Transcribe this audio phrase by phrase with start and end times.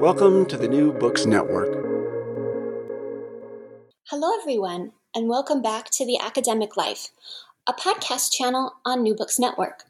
[0.00, 1.72] Welcome to the New Books Network.
[4.10, 7.08] Hello, everyone, and welcome back to The Academic Life,
[7.66, 9.84] a podcast channel on New Books Network.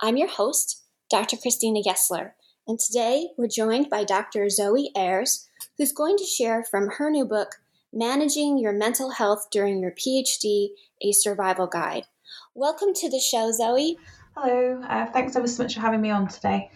[0.00, 1.36] I'm your host, Dr.
[1.36, 2.32] Christina Gessler,
[2.66, 4.50] and today we're joined by Dr.
[4.50, 7.54] Zoe Ayres, who's going to share from her new book,
[7.92, 12.06] Managing Your Mental Health During Your PhD A Survival Guide.
[12.56, 13.98] Welcome to the show, Zoe.
[14.36, 16.72] Hello, uh, thanks ever so much for having me on today.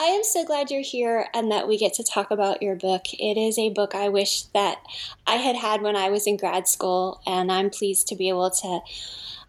[0.00, 3.02] I am so glad you're here and that we get to talk about your book.
[3.12, 4.78] It is a book I wish that
[5.26, 8.50] I had had when I was in grad school, and I'm pleased to be able
[8.50, 8.80] to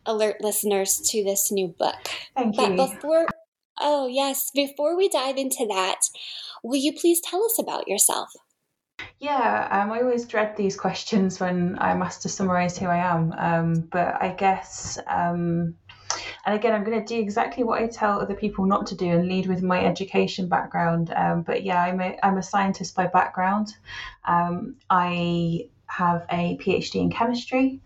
[0.06, 2.10] alert listeners to this new book.
[2.36, 2.76] Thank but you.
[2.76, 3.28] before
[3.80, 6.02] Oh, yes, before we dive into that,
[6.64, 8.34] will you please tell us about yourself?
[9.20, 13.34] Yeah, um, I always dread these questions when I'm asked to summarize who I am.
[13.38, 15.76] Um, but I guess um,
[16.46, 19.08] and again, I'm going to do exactly what I tell other people not to do
[19.08, 21.14] and lead with my education background.
[21.16, 23.76] Um, but yeah, I'm a, I'm a scientist by background.
[24.26, 27.82] Um, I have a PhD in chemistry.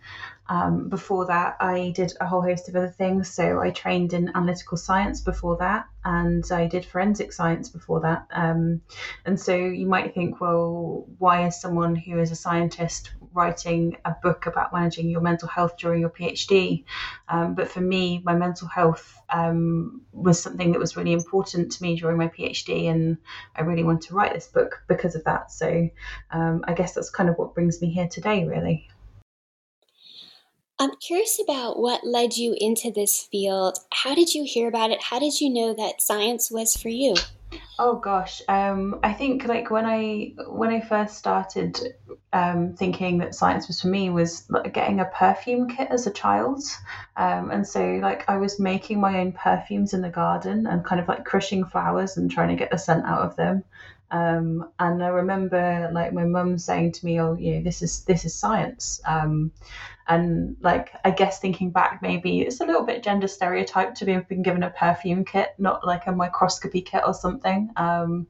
[0.48, 3.28] Um, before that, I did a whole host of other things.
[3.28, 8.26] So I trained in analytical science before that, and I did forensic science before that.
[8.30, 8.80] Um,
[9.24, 14.14] and so you might think, well, why is someone who is a scientist writing a
[14.22, 16.84] book about managing your mental health during your PhD?
[17.28, 21.82] Um, but for me, my mental health um, was something that was really important to
[21.82, 23.18] me during my PhD, and
[23.54, 25.52] I really wanted to write this book because of that.
[25.52, 25.88] So
[26.30, 28.88] um, I guess that's kind of what brings me here today, really.
[30.78, 33.78] I'm curious about what led you into this field.
[33.92, 35.02] How did you hear about it?
[35.02, 37.14] How did you know that science was for you?
[37.78, 41.94] Oh gosh, um, I think like when I when I first started
[42.32, 46.10] um, thinking that science was for me was like getting a perfume kit as a
[46.10, 46.62] child,
[47.18, 51.02] um, and so like I was making my own perfumes in the garden and kind
[51.02, 53.62] of like crushing flowers and trying to get the scent out of them.
[54.10, 58.04] Um, and I remember like my mum saying to me, "Oh, you know, this is
[58.04, 59.52] this is science." Um,
[60.08, 64.16] and like I guess thinking back, maybe it's a little bit gender stereotyped to be
[64.16, 67.70] been given a perfume kit, not like a microscopy kit or something.
[67.76, 68.28] Um,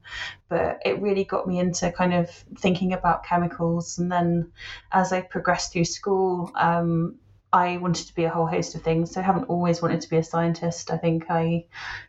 [0.49, 3.99] but it really got me into kind of thinking about chemicals.
[3.99, 4.51] And then
[4.91, 7.15] as I progressed through school, um,
[7.57, 9.11] I wanted to be a whole host of things.
[9.11, 10.91] So I haven't always wanted to be a scientist.
[10.91, 11.65] I think I,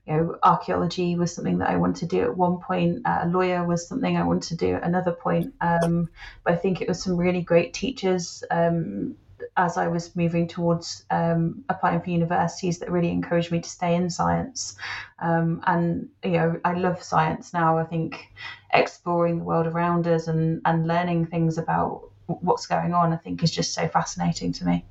[0.06, 3.06] you know, archaeology was something that I wanted to do at one point.
[3.06, 5.54] Uh, a lawyer was something I wanted to do at another point.
[5.62, 6.10] Um,
[6.44, 8.44] but I think it was some really great teachers.
[8.50, 9.16] Um,
[9.56, 13.94] as I was moving towards um, applying for universities that really encouraged me to stay
[13.94, 14.76] in science.
[15.18, 17.78] Um, and you know, I love science now.
[17.78, 18.28] I think
[18.72, 23.42] exploring the world around us and and learning things about what's going on, I think,
[23.42, 24.84] is just so fascinating to me.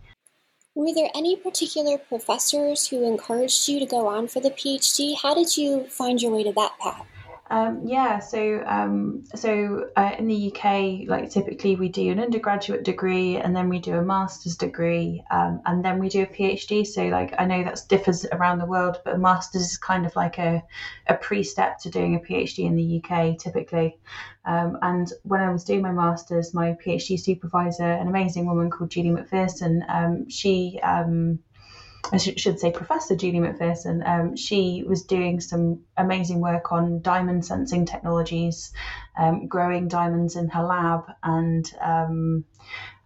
[0.77, 5.15] Were there any particular professors who encouraged you to go on for the PhD?
[5.19, 7.07] How did you find your way to that path?
[7.49, 12.83] Um, yeah, so um, so uh, in the UK, like typically we do an undergraduate
[12.83, 16.85] degree and then we do a master's degree um, and then we do a PhD.
[16.85, 20.15] So like I know that differs around the world, but a master's is kind of
[20.15, 20.61] like a,
[21.07, 23.97] a pre-step to doing a PhD in the UK typically.
[24.43, 28.91] Um, and when I was doing my master's, my PhD supervisor, an amazing woman called
[28.91, 31.39] Julie Macpherson, um, she um,
[32.11, 34.01] I should say Professor Julie Macpherson.
[34.05, 38.71] Um, she was doing some amazing work on diamond sensing technologies,
[39.17, 42.45] um, growing diamonds in her lab, and um,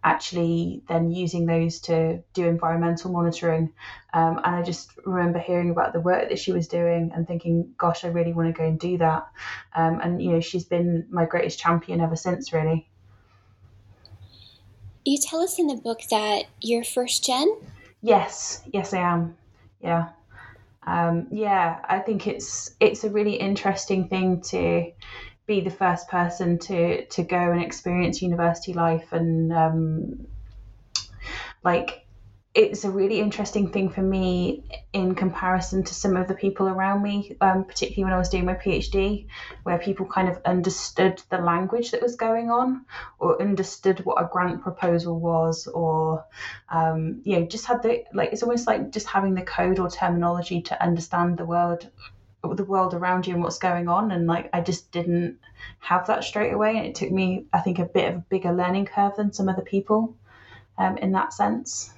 [0.04, 3.72] actually then using those to do environmental monitoring.
[4.12, 7.74] Um, and I just remember hearing about the work that she was doing and thinking,
[7.78, 9.26] gosh, I really want to go and do that.
[9.74, 12.88] Um, and, you know, she's been my greatest champion ever since, really.
[15.04, 17.48] You tell us in the book that you're first gen?
[18.02, 19.36] Yes, yes, I am.
[19.80, 20.10] Yeah.
[20.86, 24.92] Um, yeah, I think it's it's a really interesting thing to
[25.46, 30.26] be the first person to to go and experience university life and um,
[31.64, 32.01] like
[32.54, 34.62] it's a really interesting thing for me
[34.92, 38.44] in comparison to some of the people around me, um, particularly when I was doing
[38.44, 39.26] my PhD,
[39.62, 42.84] where people kind of understood the language that was going on,
[43.18, 46.26] or understood what a grant proposal was, or
[46.68, 49.88] um, you know, just had the like it's almost like just having the code or
[49.88, 51.90] terminology to understand the world,
[52.42, 55.38] the world around you and what's going on, and like I just didn't
[55.78, 58.52] have that straight away, and it took me, I think, a bit of a bigger
[58.52, 60.14] learning curve than some other people,
[60.76, 61.94] um, in that sense.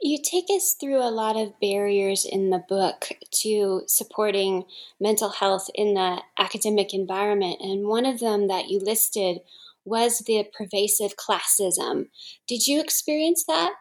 [0.00, 3.08] You take us through a lot of barriers in the book
[3.42, 4.64] to supporting
[5.00, 9.38] mental health in the academic environment, and one of them that you listed
[9.84, 12.06] was the pervasive classism.
[12.46, 13.72] Did you experience that?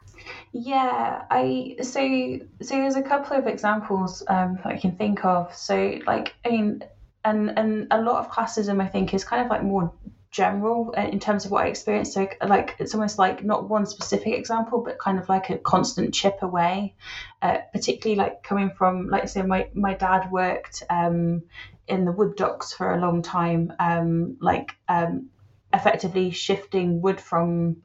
[0.51, 5.55] Yeah, I so so there's a couple of examples um, I can think of.
[5.55, 6.83] So like I mean,
[7.23, 9.93] and and a lot of classism I think is kind of like more
[10.31, 12.13] general uh, in terms of what I experienced.
[12.13, 16.13] So, like, it's almost like not one specific example, but kind of like a constant
[16.13, 16.95] chip away.
[17.41, 21.43] Uh, particularly, like coming from, like, say, my my dad worked um,
[21.87, 25.29] in the wood docks for a long time, um, like um,
[25.73, 27.77] effectively shifting wood from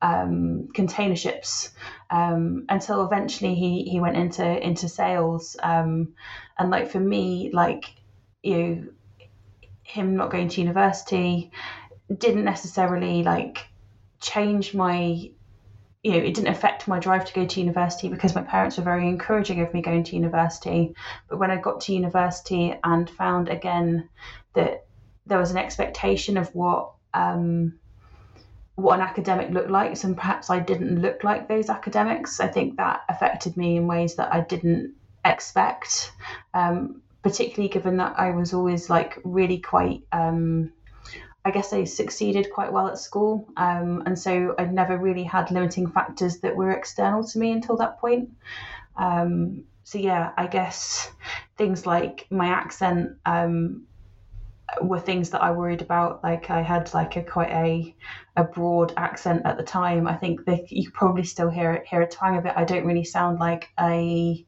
[0.00, 1.70] um, container ships
[2.10, 5.56] um, until eventually he he went into into sales.
[5.62, 6.14] Um,
[6.58, 7.86] and like for me, like
[8.42, 8.94] you
[9.82, 11.50] him not going to university,
[12.16, 13.66] didn't necessarily like
[14.20, 15.30] change my
[16.02, 18.84] you know, it didn't affect my drive to go to university because my parents were
[18.84, 20.94] very encouraging of me going to university.
[21.28, 24.08] But when I got to university and found again
[24.54, 24.86] that
[25.26, 27.78] there was an expectation of what um,
[28.76, 32.76] what an academic looked like, and perhaps I didn't look like those academics, I think
[32.76, 34.94] that affected me in ways that I didn't
[35.24, 36.12] expect.
[36.54, 40.72] Um, particularly given that I was always like really quite um,
[41.48, 43.48] I guess I succeeded quite well at school.
[43.56, 47.78] Um, and so I'd never really had limiting factors that were external to me until
[47.78, 48.28] that point.
[48.96, 51.10] Um, so yeah, I guess
[51.56, 53.86] things like my accent um,
[54.82, 56.22] were things that I worried about.
[56.22, 57.96] Like I had like a quite a
[58.36, 60.06] a broad accent at the time.
[60.06, 62.52] I think that you probably still hear hear a twang of it.
[62.56, 64.44] I don't really sound like a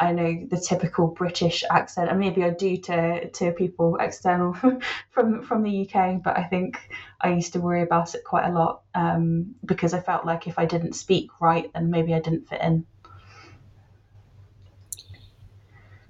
[0.00, 4.54] I know the typical British accent, and maybe I do to to people external
[5.10, 6.22] from from the UK.
[6.22, 6.78] But I think
[7.20, 10.58] I used to worry about it quite a lot um, because I felt like if
[10.58, 12.86] I didn't speak right, then maybe I didn't fit in.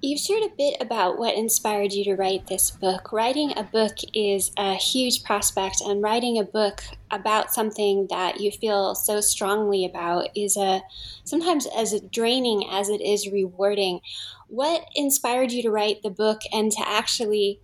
[0.01, 3.11] You've shared a bit about what inspired you to write this book.
[3.11, 6.81] Writing a book is a huge prospect, and writing a book
[7.11, 10.81] about something that you feel so strongly about is a
[11.25, 13.99] sometimes as draining as it is rewarding.
[14.47, 17.59] What inspired you to write the book and to actually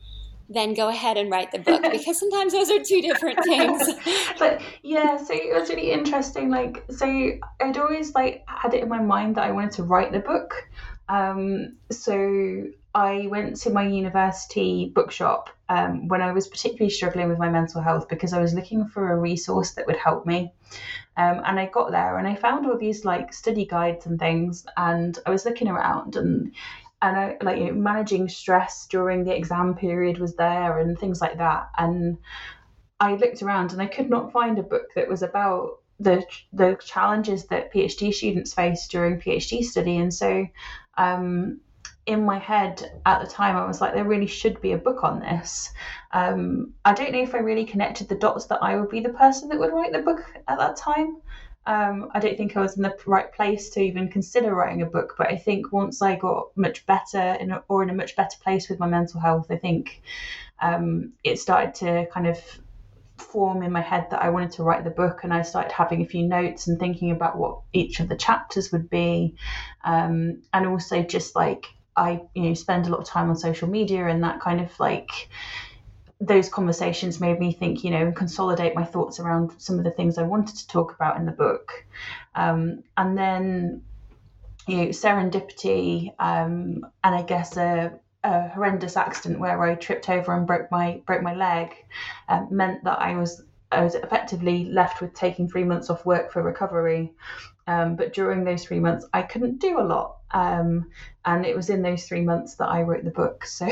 [0.49, 3.89] then go ahead and write the book because sometimes those are two different things
[4.39, 8.87] but yeah so it was really interesting like so i'd always like had it in
[8.87, 10.53] my mind that i wanted to write the book
[11.09, 17.37] um, so I went to my university bookshop um, when I was particularly struggling with
[17.37, 20.53] my mental health because I was looking for a resource that would help me.
[21.17, 24.65] Um, and I got there and I found all these like study guides and things,
[24.77, 26.53] and I was looking around and
[27.01, 31.21] and I like you know, managing stress during the exam period was there and things
[31.21, 31.69] like that.
[31.77, 32.17] And
[32.99, 36.77] I looked around and I could not find a book that was about the the
[36.83, 39.97] challenges that PhD students face during PhD study.
[39.97, 40.47] And so
[40.97, 41.59] um,
[42.05, 45.03] in my head at the time, I was like, there really should be a book
[45.03, 45.71] on this.
[46.11, 49.09] Um, I don't know if I really connected the dots that I would be the
[49.09, 51.17] person that would write the book at that time.
[51.67, 54.85] Um, I don't think I was in the right place to even consider writing a
[54.85, 58.15] book, but I think once I got much better in a, or in a much
[58.15, 60.03] better place with my mental health, I think
[60.61, 62.37] um, it started to kind of
[63.17, 66.01] form in my head that I wanted to write the book, and I started having
[66.01, 69.35] a few notes and thinking about what each of the chapters would be,
[69.83, 73.69] um, and also just like I, you know, spend a lot of time on social
[73.69, 75.29] media, and that kind of like
[76.19, 80.17] those conversations made me think, you know, consolidate my thoughts around some of the things
[80.17, 81.85] I wanted to talk about in the book,
[82.35, 83.81] um, and then
[84.67, 90.35] you know, serendipity, um, and I guess a, a, horrendous accident where I tripped over
[90.35, 91.75] and broke my broke my leg,
[92.29, 96.31] um, meant that I was I was effectively left with taking three months off work
[96.31, 97.13] for recovery.
[97.67, 100.17] Um, but during those three months, I couldn't do a lot.
[100.31, 100.91] Um,
[101.25, 103.45] and it was in those three months that I wrote the book.
[103.55, 103.67] So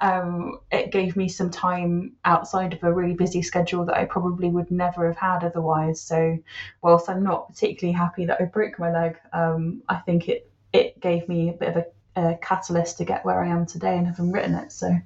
[0.00, 4.48] um, it gave me some time outside of a really busy schedule that I probably
[4.48, 6.00] would never have had otherwise.
[6.00, 6.38] So,
[6.82, 11.00] whilst I'm not particularly happy that I broke my leg, um, I think it, it
[11.00, 14.06] gave me a bit of a, a catalyst to get where I am today and
[14.06, 14.72] having written it.
[14.72, 14.96] So.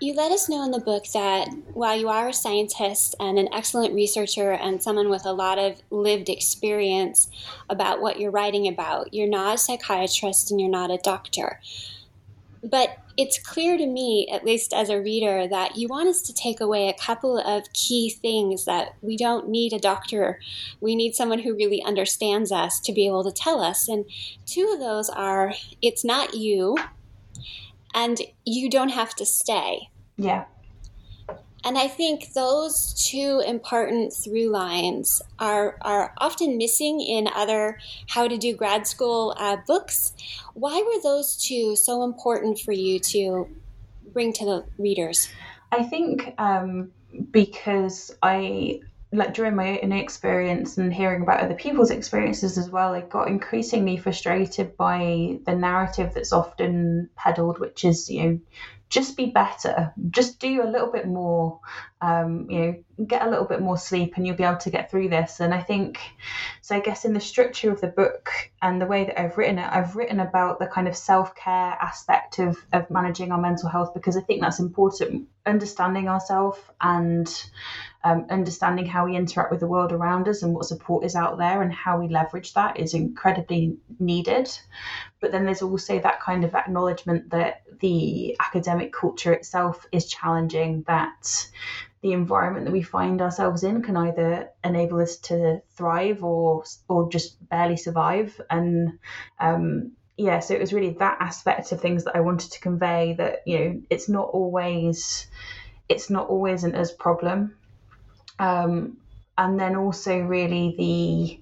[0.00, 3.48] You let us know in the book that while you are a scientist and an
[3.54, 7.30] excellent researcher and someone with a lot of lived experience
[7.70, 11.60] about what you're writing about, you're not a psychiatrist and you're not a doctor.
[12.64, 16.32] But it's clear to me, at least as a reader, that you want us to
[16.32, 20.40] take away a couple of key things that we don't need a doctor.
[20.80, 23.88] We need someone who really understands us to be able to tell us.
[23.88, 24.04] And
[24.46, 26.76] two of those are it's not you,
[27.94, 29.90] and you don't have to stay.
[30.16, 30.46] Yeah.
[31.64, 38.28] And I think those two important through lines are, are often missing in other how
[38.28, 40.12] to do grad school uh, books.
[40.52, 43.48] Why were those two so important for you to
[44.12, 45.30] bring to the readers?
[45.72, 46.92] I think um,
[47.30, 48.80] because I
[49.12, 53.28] like during my own experience and hearing about other people's experiences as well, I got
[53.28, 58.40] increasingly frustrated by the narrative that's often peddled, which is, you know,
[58.94, 61.58] just be better, just do a little bit more,
[62.00, 64.88] um, you know, get a little bit more sleep and you'll be able to get
[64.88, 65.40] through this.
[65.40, 65.98] And I think,
[66.62, 68.30] so I guess in the structure of the book
[68.62, 71.76] and the way that I've written it, I've written about the kind of self care
[71.82, 77.26] aspect of, of managing our mental health because I think that's important, understanding ourselves and
[78.04, 81.38] um, understanding how we interact with the world around us and what support is out
[81.38, 84.50] there and how we leverage that is incredibly needed.
[85.20, 90.84] But then there's also that kind of acknowledgement that the academic culture itself is challenging,
[90.86, 91.48] that
[92.02, 97.08] the environment that we find ourselves in can either enable us to thrive or or
[97.08, 98.98] just barely survive and
[99.40, 103.14] um, yeah so it was really that aspect of things that i wanted to convey
[103.14, 105.26] that you know it's not always
[105.88, 107.56] it's not always an us problem
[108.38, 108.96] um,
[109.36, 111.40] and then also really the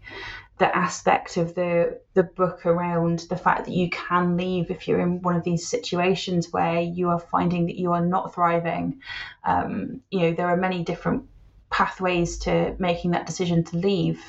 [0.58, 5.00] the aspect of the the book around the fact that you can leave if you're
[5.00, 9.00] in one of these situations where you are finding that you are not thriving.
[9.44, 11.24] Um, you know, there are many different
[11.70, 14.22] pathways to making that decision to leave.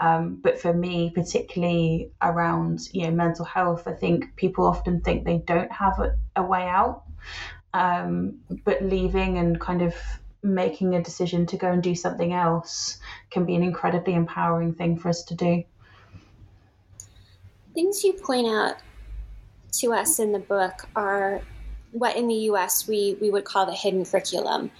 [0.00, 5.24] Um, but for me, particularly around you know mental health, I think people often think
[5.24, 7.04] they don't have a, a way out.
[7.72, 9.94] Um, but leaving and kind of
[10.42, 12.98] making a decision to go and do something else
[13.30, 15.64] can be an incredibly empowering thing for us to do.
[17.74, 18.76] Things you point out
[19.72, 21.42] to us in the book are
[21.92, 24.70] what in the US we, we would call the hidden curriculum.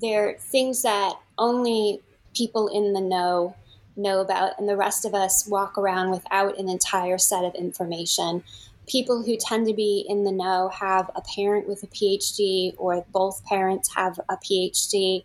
[0.00, 2.00] They're things that only
[2.34, 3.56] people in the know
[3.96, 8.44] know about, and the rest of us walk around without an entire set of information
[8.88, 13.04] people who tend to be in the know have a parent with a PhD or
[13.12, 15.24] both parents have a PhD.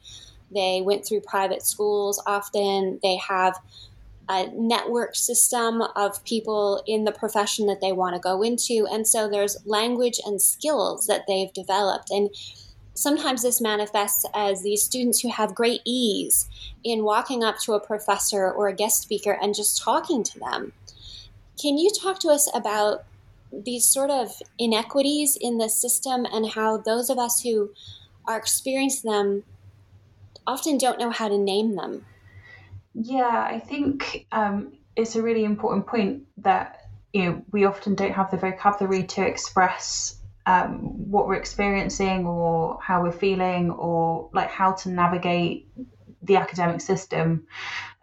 [0.51, 2.99] They went through private schools often.
[3.01, 3.57] They have
[4.29, 8.87] a network system of people in the profession that they want to go into.
[8.89, 12.09] And so there's language and skills that they've developed.
[12.09, 12.29] And
[12.93, 16.47] sometimes this manifests as these students who have great ease
[16.83, 20.73] in walking up to a professor or a guest speaker and just talking to them.
[21.61, 23.03] Can you talk to us about
[23.65, 27.71] these sort of inequities in the system and how those of us who
[28.25, 29.43] are experiencing them
[30.47, 32.05] often don't know how to name them.
[32.93, 38.11] Yeah, I think um, it's a really important point that you know we often don't
[38.11, 44.49] have the vocabulary to express um, what we're experiencing or how we're feeling or like
[44.49, 45.67] how to navigate
[46.21, 47.47] the academic system.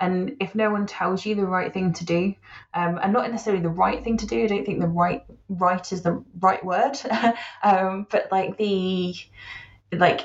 [0.01, 2.35] And if no one tells you the right thing to do,
[2.73, 5.93] um, and not necessarily the right thing to do, I don't think the right right
[5.93, 6.99] is the right word,
[7.63, 9.15] um, but like the
[9.93, 10.23] like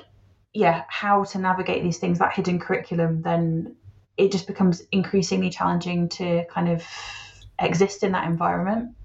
[0.53, 3.75] yeah, how to navigate these things, that hidden curriculum, then
[4.15, 6.83] it just becomes increasingly challenging to kind of
[7.59, 8.95] exist in that environment.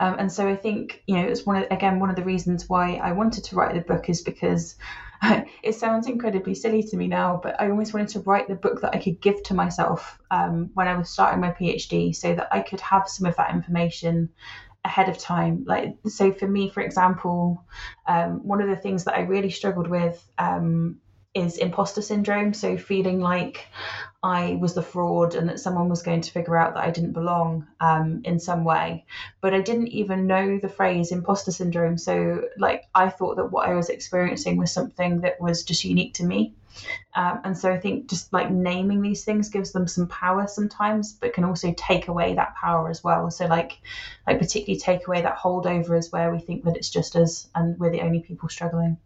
[0.00, 2.68] Um, and so I think you know it's one of, again one of the reasons
[2.68, 4.74] why I wanted to write the book is because
[5.62, 8.80] it sounds incredibly silly to me now, but I always wanted to write the book
[8.80, 12.48] that I could give to myself um, when I was starting my PhD, so that
[12.50, 14.30] I could have some of that information
[14.84, 15.64] ahead of time.
[15.66, 17.64] Like so, for me, for example,
[18.06, 20.98] um, one of the things that I really struggled with um,
[21.34, 22.54] is imposter syndrome.
[22.54, 23.66] So feeling like
[24.22, 27.12] I was the fraud and that someone was going to figure out that I didn't
[27.12, 29.04] belong um, in some way.
[29.40, 31.98] But I didn't even know the phrase imposter syndrome.
[31.98, 36.14] So, like, I thought that what I was experiencing was something that was just unique
[36.14, 36.54] to me.
[37.14, 41.12] Um, and so I think just like naming these things gives them some power sometimes,
[41.12, 43.30] but can also take away that power as well.
[43.30, 43.78] So like,
[44.26, 47.78] like particularly take away that holdover is where we think that it's just us and
[47.78, 48.96] we're the only people struggling.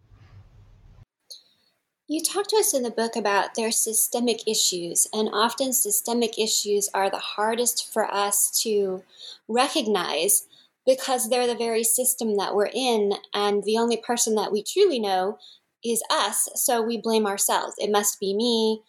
[2.11, 6.89] You talk to us in the book about their systemic issues, and often systemic issues
[6.91, 9.03] are the hardest for us to
[9.47, 10.47] recognize
[10.87, 14.97] because they're the very system that we're in, and the only person that we truly
[14.97, 15.37] know
[15.85, 16.49] is us.
[16.55, 17.75] So we blame ourselves.
[17.77, 18.81] It must be me.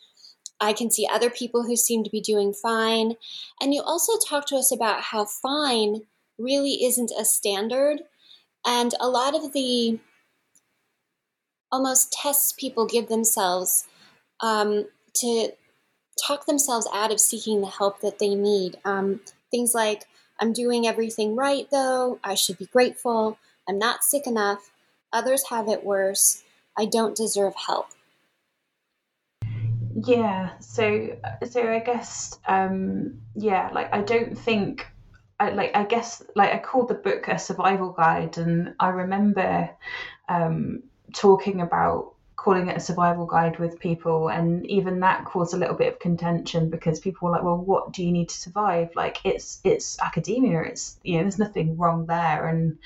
[0.59, 3.17] I can see other people who seem to be doing fine.
[3.61, 6.07] And you also talk to us about how fine
[6.39, 8.01] really isn't a standard.
[8.65, 9.99] And a lot of the
[11.73, 13.87] almost tests people give themselves
[14.41, 15.53] um, to
[16.25, 18.79] talk themselves out of seeking the help that they need.
[18.85, 20.05] Um, things like,
[20.39, 22.19] I'm doing everything right, though.
[22.25, 23.39] I should be grateful.
[23.69, 24.71] I'm not sick enough.
[25.13, 26.43] Others have it worse.
[26.79, 27.89] I don't deserve help.
[30.03, 30.59] Yeah.
[30.61, 31.17] So,
[31.49, 34.87] so I guess, um, yeah, like I don't think
[35.39, 39.71] I, like I guess like I called the book a survival guide, and I remember
[40.29, 45.57] um, talking about calling it a survival guide with people and even that caused a
[45.59, 48.89] little bit of contention because people were like well what do you need to survive?
[48.97, 52.49] Like it's it's academia it's you know there's nothing wrong there.
[52.49, 52.79] And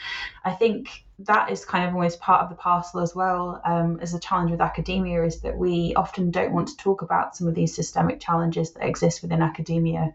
[0.44, 4.14] i think that is kind of always part of the parcel as well um, as
[4.14, 7.54] a challenge with academia is that we often don't want to talk about some of
[7.54, 10.12] these systemic challenges that exist within academia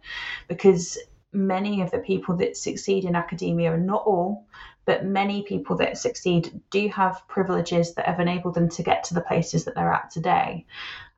[0.49, 0.97] because
[1.31, 4.45] many of the people that succeed in academia, and not all,
[4.89, 9.13] but many people that succeed do have privileges that have enabled them to get to
[9.13, 10.65] the places that they're at today.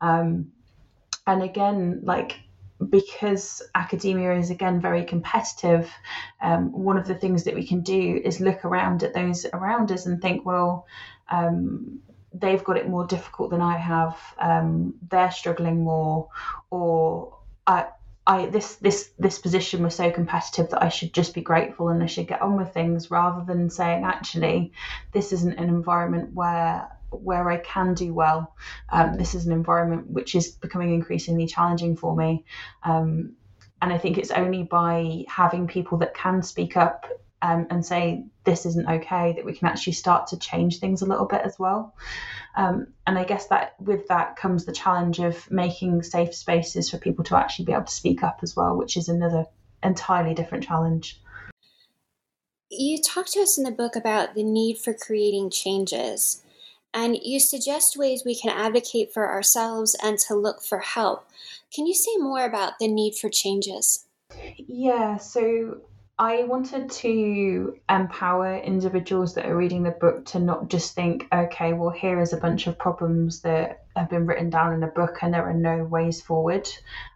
[0.01, 0.51] Um,
[1.25, 2.37] and again, like
[2.89, 5.89] because academia is again very competitive,
[6.41, 9.89] um, one of the things that we can do is look around at those around
[9.89, 10.85] us and think, well,
[11.29, 12.01] um,
[12.33, 14.17] they've got it more difficult than I have.
[14.37, 16.27] Um, they're struggling more,
[16.71, 17.85] or I,
[18.27, 22.03] I this this this position was so competitive that I should just be grateful and
[22.03, 24.73] I should get on with things rather than saying actually
[25.11, 28.55] this isn't an environment where where I can do well.
[28.89, 32.45] Um, this is an environment which is becoming increasingly challenging for me.
[32.83, 33.33] Um,
[33.81, 37.05] and I think it's only by having people that can speak up
[37.41, 41.05] um, and say this isn't okay that we can actually start to change things a
[41.05, 41.95] little bit as well.
[42.55, 46.97] Um, and I guess that with that comes the challenge of making safe spaces for
[46.97, 49.45] people to actually be able to speak up as well, which is another
[49.83, 51.19] entirely different challenge.
[52.69, 56.43] You talk to us in the book about the need for creating changes,
[56.93, 61.27] and you suggest ways we can advocate for ourselves and to look for help.
[61.73, 64.05] Can you say more about the need for changes?
[64.57, 65.81] Yeah, so
[66.21, 71.73] I wanted to empower individuals that are reading the book to not just think, okay,
[71.73, 75.17] well, here is a bunch of problems that have been written down in a book
[75.21, 76.67] and there are no ways forward.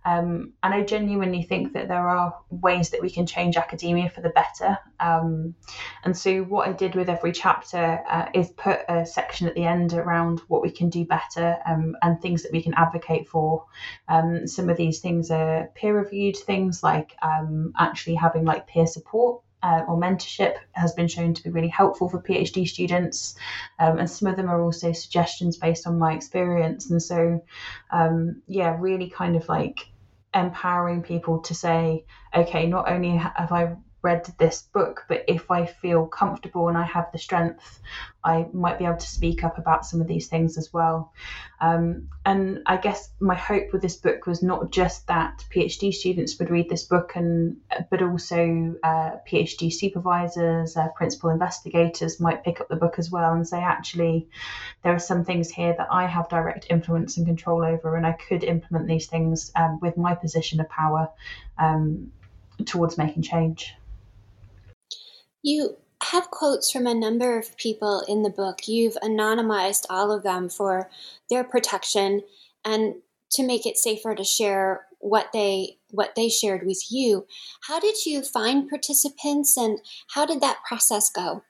[0.03, 4.21] Um, and I genuinely think that there are ways that we can change academia for
[4.21, 4.77] the better.
[4.99, 5.55] Um,
[6.03, 9.65] and so, what I did with every chapter uh, is put a section at the
[9.65, 13.65] end around what we can do better um, and things that we can advocate for.
[14.07, 18.87] Um, some of these things are peer reviewed things like um, actually having like peer
[18.87, 23.35] support uh, or mentorship has been shown to be really helpful for PhD students.
[23.79, 26.91] Um, and some of them are also suggestions based on my experience.
[26.91, 27.43] And so,
[27.91, 29.79] um, yeah, really kind of like
[30.35, 33.75] empowering people to say, okay, not only have I
[34.05, 37.81] read this book, but if I feel comfortable and I have the strength,
[38.23, 41.11] I might be able to speak up about some of these things as well.
[41.59, 46.37] Um, and I guess my hope with this book was not just that PhD students
[46.37, 47.57] would read this book, and
[47.89, 53.33] but also uh, PhD supervisors, uh, principal investigators might pick up the book as well
[53.33, 54.27] and say, actually,
[54.83, 58.13] there are some things here that I have direct influence and control over, and I
[58.13, 61.09] could implement these things um, with my position of power
[61.57, 62.11] um,
[62.65, 63.73] towards making change.
[65.45, 68.67] You have quotes from a number of people in the book.
[68.67, 70.89] You've anonymized all of them for
[71.29, 72.23] their protection
[72.65, 72.95] and
[73.29, 77.27] to make it safer to share what they what they shared with you.
[77.67, 79.77] How did you find participants and
[80.15, 81.43] how did that process go?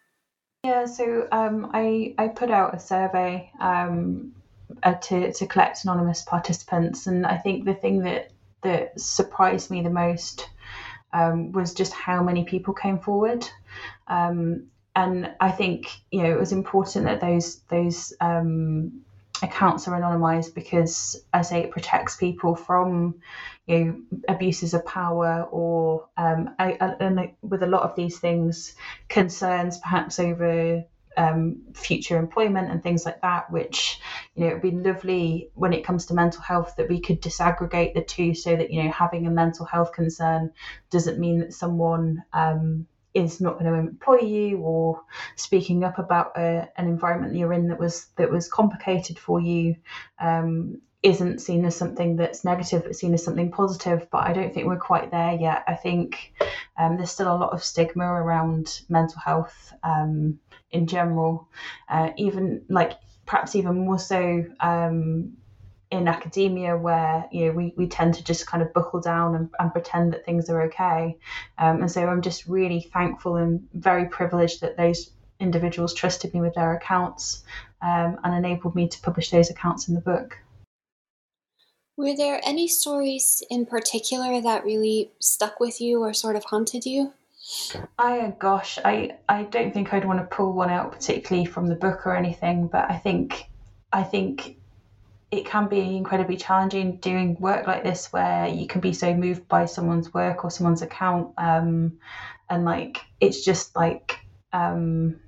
[0.65, 4.35] Yeah, so um, I I put out a survey um,
[4.83, 9.81] uh, to to collect anonymous participants, and I think the thing that that surprised me
[9.81, 10.49] the most
[11.15, 13.49] um, was just how many people came forward.
[14.07, 19.01] Um, and I think you know it was important that those those um,
[19.41, 23.15] accounts are anonymized because, I say, it protects people from
[23.65, 28.19] you know abuses of power or um, I, I, and with a lot of these
[28.19, 28.75] things,
[29.07, 30.83] concerns perhaps over
[31.17, 33.99] um, future employment and things like that, which,
[34.35, 37.21] you know, it would be lovely when it comes to mental health that we could
[37.21, 40.51] disaggregate the two so that, you know, having a mental health concern
[40.89, 45.01] doesn't mean that someone um, is not going to employ you or
[45.35, 49.39] speaking up about a, an environment that you're in that was that was complicated for
[49.39, 49.75] you
[50.19, 54.07] um, isn't seen as something that's negative but seen as something positive.
[54.11, 55.63] But i don't think we're quite there yet.
[55.67, 56.33] I think
[56.77, 60.39] um, there's still a lot of stigma around mental health um,
[60.71, 61.49] in general,
[61.89, 62.93] uh, even like
[63.25, 65.37] perhaps even more so um,
[65.91, 69.49] in academia where you know we, we tend to just kind of buckle down and,
[69.59, 71.17] and pretend that things are okay.
[71.57, 76.41] Um, and so i'm just really thankful and very privileged that those individuals trusted me
[76.41, 77.43] with their accounts
[77.81, 80.37] um, and enabled me to publish those accounts in the book.
[81.97, 86.85] Were there any stories in particular that really stuck with you or sort of haunted
[86.85, 87.13] you
[87.99, 91.75] I gosh, I I don't think I'd want to pull one out particularly from the
[91.75, 93.49] book or anything, but I think
[93.91, 94.57] I think
[95.31, 99.47] it can be incredibly challenging doing work like this where you can be so moved
[99.47, 101.97] by someone's work or someone's account um,
[102.49, 104.19] and like it's just like
[104.53, 105.19] um,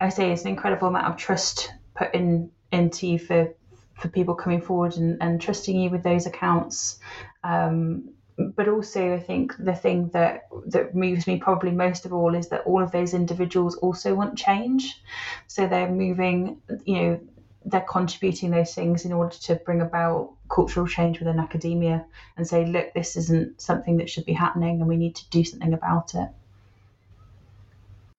[0.00, 3.54] I say it's an incredible amount of trust put in into you for
[3.94, 6.98] for people coming forward and, and trusting you with those accounts.
[7.42, 12.34] Um, but also I think the thing that that moves me probably most of all
[12.34, 15.00] is that all of those individuals also want change.
[15.46, 17.20] So they're moving, you know,
[17.64, 22.04] they're contributing those things in order to bring about cultural change within academia
[22.36, 25.44] and say, look, this isn't something that should be happening and we need to do
[25.44, 26.28] something about it.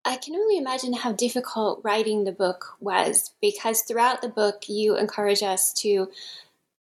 [0.08, 4.95] I can only imagine how difficult writing the book was because throughout the book you
[4.95, 6.10] encourage us to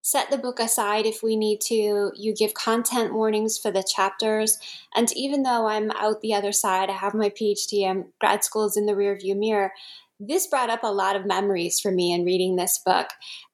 [0.04, 2.12] set the book aside if we need to.
[2.13, 4.60] You give content warnings for the chapters.
[4.94, 8.66] And even though I'm out the other side, I have my PhD and grad school
[8.66, 9.72] is in the rearview mirror,
[10.20, 13.08] this brought up a lot of memories for me in reading this book.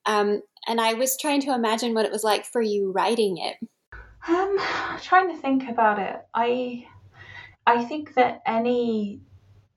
[0.05, 3.55] Um, and I was trying to imagine what it was like for you writing it.
[4.27, 4.57] Um,
[5.01, 6.17] trying to think about it.
[6.33, 6.85] I
[7.65, 9.21] I think that any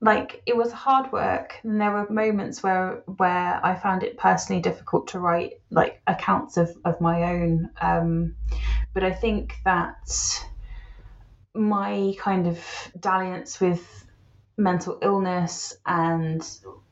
[0.03, 4.61] like it was hard work and there were moments where where I found it personally
[4.61, 8.35] difficult to write like accounts of, of my own um,
[8.93, 10.45] but I think that
[11.55, 12.59] my kind of
[12.99, 14.05] dalliance with
[14.57, 16.45] mental illness and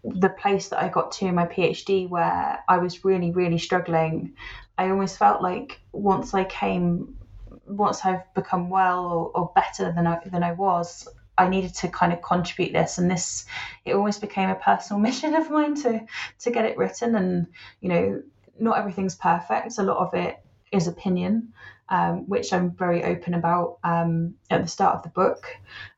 [0.04, 4.36] the place that I got to in my PhD where I was really really struggling
[4.78, 7.18] I almost felt like once I came
[7.66, 11.08] once I've become well or, or better than I, than I was
[11.42, 13.46] I needed to kind of contribute this, and this
[13.84, 16.02] it almost became a personal mission of mine to
[16.40, 17.16] to get it written.
[17.16, 17.48] And
[17.80, 18.24] you know,
[18.60, 19.78] not everything's perfect.
[19.78, 20.40] A lot of it
[20.72, 21.54] is opinion,
[21.90, 25.48] um, which I'm very open about um, at the start of the book.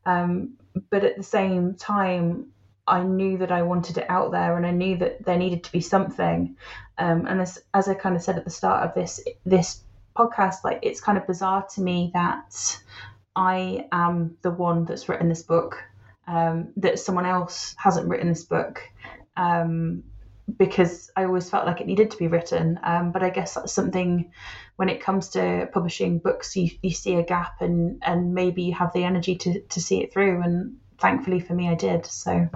[0.05, 0.53] Um,
[0.89, 2.47] but at the same time,
[2.87, 5.71] I knew that I wanted it out there, and I knew that there needed to
[5.71, 6.55] be something.
[6.97, 9.81] Um, and as as I kind of said at the start of this this
[10.15, 12.79] podcast, like it's kind of bizarre to me that
[13.35, 15.83] I am the one that's written this book,
[16.27, 18.81] um, that someone else hasn't written this book.
[19.35, 20.03] Um,
[20.57, 22.79] because I always felt like it needed to be written.
[22.83, 24.31] Um, but I guess that's something
[24.75, 28.73] when it comes to publishing books, you, you see a gap and, and maybe you
[28.73, 30.41] have the energy to, to see it through.
[30.41, 32.05] And thankfully for me, I did.
[32.05, 32.49] So.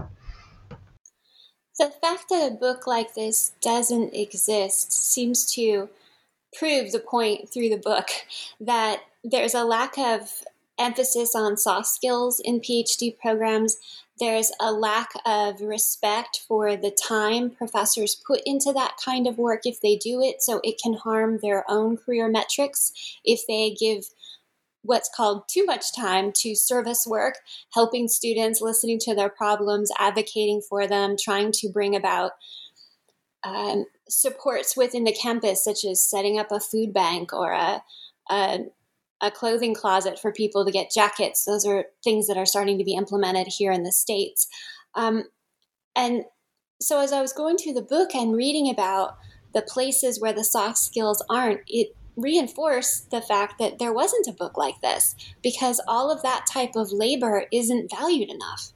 [1.80, 5.90] The fact that a book like this doesn't exist seems to
[6.58, 8.10] prove the point through the book
[8.60, 10.44] that there's a lack of
[10.80, 13.78] emphasis on soft skills in PhD programs.
[14.20, 19.62] There's a lack of respect for the time professors put into that kind of work
[19.66, 22.92] if they do it, so it can harm their own career metrics
[23.24, 24.06] if they give
[24.82, 27.40] what's called too much time to service work,
[27.74, 32.32] helping students, listening to their problems, advocating for them, trying to bring about
[33.44, 37.84] um, supports within the campus, such as setting up a food bank or a,
[38.30, 38.60] a
[39.22, 41.46] a clothing closet for people to get jackets.
[41.46, 44.48] Those are things that are starting to be implemented here in the States.
[44.96, 45.24] Um,
[45.96, 46.24] and
[46.80, 49.18] so as I was going through the book and reading about
[49.54, 54.34] the places where the soft skills aren't, it reinforced the fact that there wasn't a
[54.34, 58.72] book like this because all of that type of labor isn't valued enough.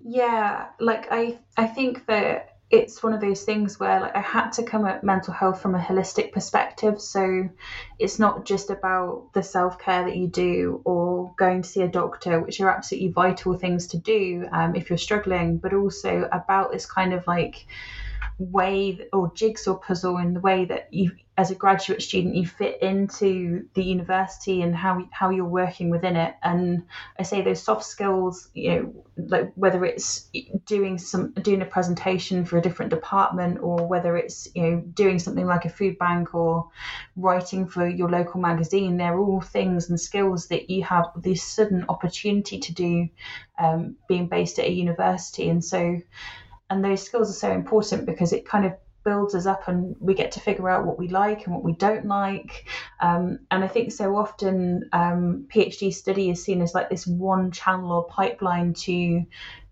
[0.00, 4.50] Yeah, like I I think that it's one of those things where like I had
[4.52, 7.00] to come at mental health from a holistic perspective.
[7.00, 7.48] So
[7.98, 11.88] it's not just about the self care that you do or going to see a
[11.88, 16.72] doctor, which are absolutely vital things to do um, if you're struggling, but also about
[16.72, 17.66] this kind of like
[18.38, 22.82] way or jigsaw puzzle in the way that you as a graduate student you fit
[22.82, 26.34] into the university and how how you're working within it.
[26.42, 26.84] And
[27.18, 30.28] i say those soft skills you know like whether it's
[30.66, 35.18] doing some doing a presentation for a different department or whether it's you know doing
[35.18, 36.68] something like a food bank or
[37.16, 41.84] writing for your local magazine they're all things and skills that you have this sudden
[41.88, 43.08] opportunity to do
[43.58, 45.48] um, being based at a university.
[45.48, 46.00] And so
[46.70, 48.72] and those skills are so important because it kind of
[49.04, 51.72] builds us up and we get to figure out what we like and what we
[51.72, 52.66] don't like.
[53.00, 57.50] Um, and I think so often um, PhD study is seen as like this one
[57.50, 59.24] channel or pipeline to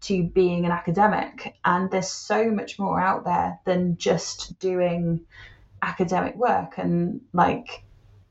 [0.03, 1.57] to being an academic.
[1.65, 5.27] And there's so much more out there than just doing
[5.83, 7.83] academic work and like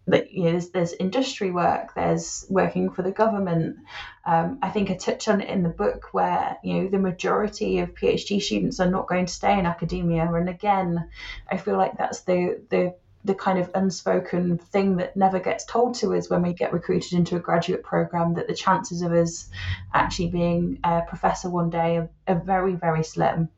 [0.08, 3.78] that you know, there's, there's industry work, there's working for the government.
[4.26, 7.80] Um, I think I touch on it in the book where you know the majority
[7.80, 11.10] of PhD students are not going to stay in academia, and again,
[11.50, 15.96] I feel like that's the the the kind of unspoken thing that never gets told
[15.96, 19.50] to us when we get recruited into a graduate program that the chances of us
[19.96, 23.50] actually being a professor one day are, are very very slim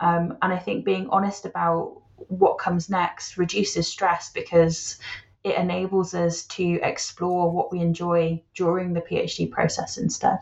[0.00, 4.98] um, and i think being honest about what comes next reduces stress because
[5.44, 10.38] it enables us to explore what we enjoy during the PhD process instead.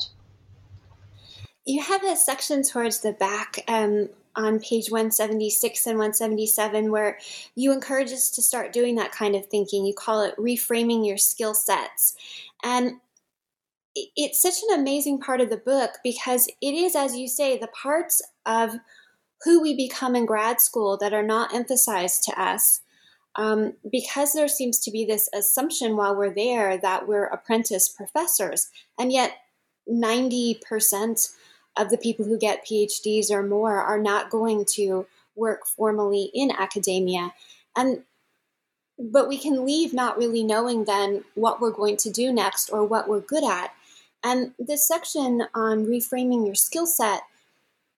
[1.65, 7.19] You have a section towards the back um, on page 176 and 177 where
[7.57, 9.85] you encourage us to start doing that kind of thinking.
[9.85, 12.17] You call it reframing your skill sets.
[12.63, 12.95] And
[13.95, 17.69] it's such an amazing part of the book because it is, as you say, the
[17.69, 18.77] parts of
[19.45, 22.81] who we become in grad school that are not emphasized to us
[23.37, 28.71] um, because there seems to be this assumption while we're there that we're apprentice professors,
[28.99, 29.39] and yet
[29.89, 31.35] 90%
[31.79, 36.51] of the people who get PhDs or more are not going to work formally in
[36.51, 37.33] academia.
[37.77, 38.03] And
[38.99, 42.85] but we can leave not really knowing then what we're going to do next or
[42.85, 43.73] what we're good at.
[44.23, 47.23] And this section on reframing your skill set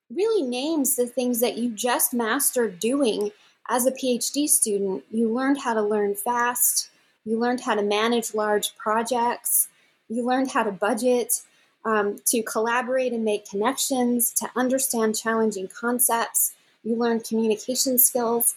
[0.09, 3.31] really names the things that you just mastered doing
[3.69, 6.89] as a PhD student, you learned how to learn fast,
[7.23, 9.67] you learned how to manage large projects,
[10.07, 11.41] you learned how to budget,
[11.83, 18.55] um, to collaborate and make connections, to understand challenging concepts, you learned communication skills.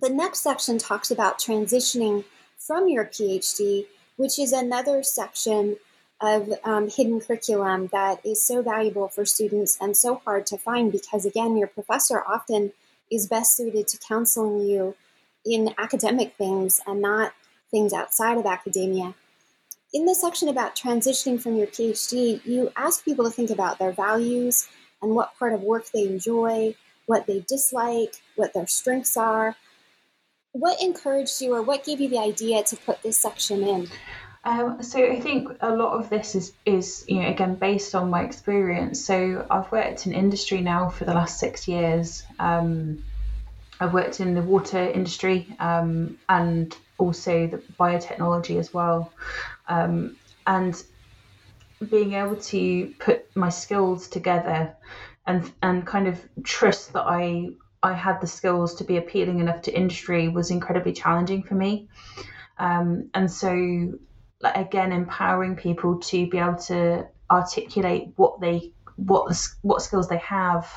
[0.00, 2.24] The next section talks about transitioning
[2.58, 5.76] from your PhD, which is another section
[6.20, 10.90] of um, hidden curriculum that is so valuable for students and so hard to find
[10.90, 12.72] because, again, your professor often
[13.10, 14.94] is best suited to counseling you
[15.44, 17.32] in academic things and not
[17.70, 19.14] things outside of academia.
[19.92, 23.92] In the section about transitioning from your PhD, you ask people to think about their
[23.92, 24.66] values
[25.00, 26.74] and what part of work they enjoy,
[27.06, 29.56] what they dislike, what their strengths are.
[30.52, 33.88] What encouraged you or what gave you the idea to put this section in?
[34.44, 38.10] Um, so I think a lot of this is is you know again based on
[38.10, 39.04] my experience.
[39.04, 42.22] So I've worked in industry now for the last six years.
[42.38, 43.02] Um,
[43.80, 49.12] I've worked in the water industry um, and also the biotechnology as well,
[49.66, 50.80] um, and
[51.90, 54.74] being able to put my skills together
[55.26, 57.48] and and kind of trust that I
[57.82, 61.88] I had the skills to be appealing enough to industry was incredibly challenging for me.
[62.58, 63.94] Um, and so
[64.44, 70.18] like again empowering people to be able to articulate what they what what skills they
[70.18, 70.70] have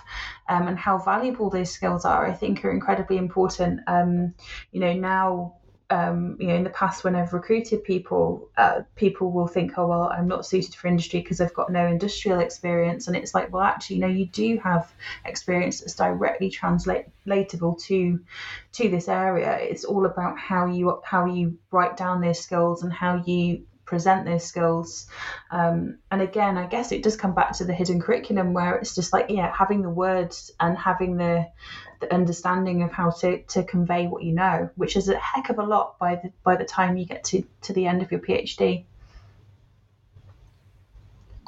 [0.49, 3.79] um, and how valuable those skills are i think are incredibly important.
[3.85, 4.33] Um,
[4.71, 5.57] you know now
[5.89, 9.87] um, you know, in the past, when I've recruited people, uh, people will think, oh,
[9.87, 13.07] well, I'm not suited for industry because I've got no industrial experience.
[13.07, 14.91] And it's like, well, actually, no, you do have
[15.23, 18.19] experience that's directly translatable to
[18.73, 19.57] to this area.
[19.59, 24.25] It's all about how you how you write down those skills and how you present
[24.25, 25.07] those skills.
[25.49, 28.93] Um, and again, I guess it does come back to the hidden curriculum where it's
[28.93, 31.47] just like, yeah, having the words and having the
[31.99, 35.59] the understanding of how to, to convey what you know, which is a heck of
[35.59, 38.19] a lot by the by the time you get to, to the end of your
[38.19, 38.83] PhD.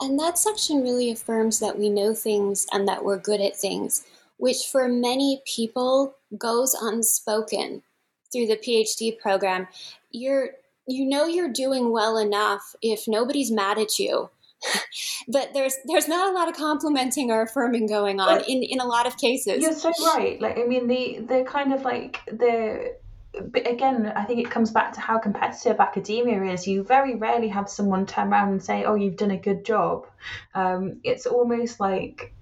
[0.01, 4.05] And that section really affirms that we know things and that we're good at things,
[4.37, 7.83] which for many people goes unspoken
[8.31, 9.67] through the PhD program.
[10.11, 10.51] You're
[10.87, 14.29] you know you're doing well enough if nobody's mad at you
[15.27, 18.85] but there's there's not a lot of complimenting or affirming going on in in a
[18.85, 19.61] lot of cases.
[19.61, 20.39] You're so right.
[20.41, 22.95] Like I mean, the the kind of like the
[23.33, 26.67] again, I think it comes back to how competitive academia is.
[26.67, 30.07] You very rarely have someone turn around and say, "Oh, you've done a good job."
[30.53, 32.33] Um, it's almost like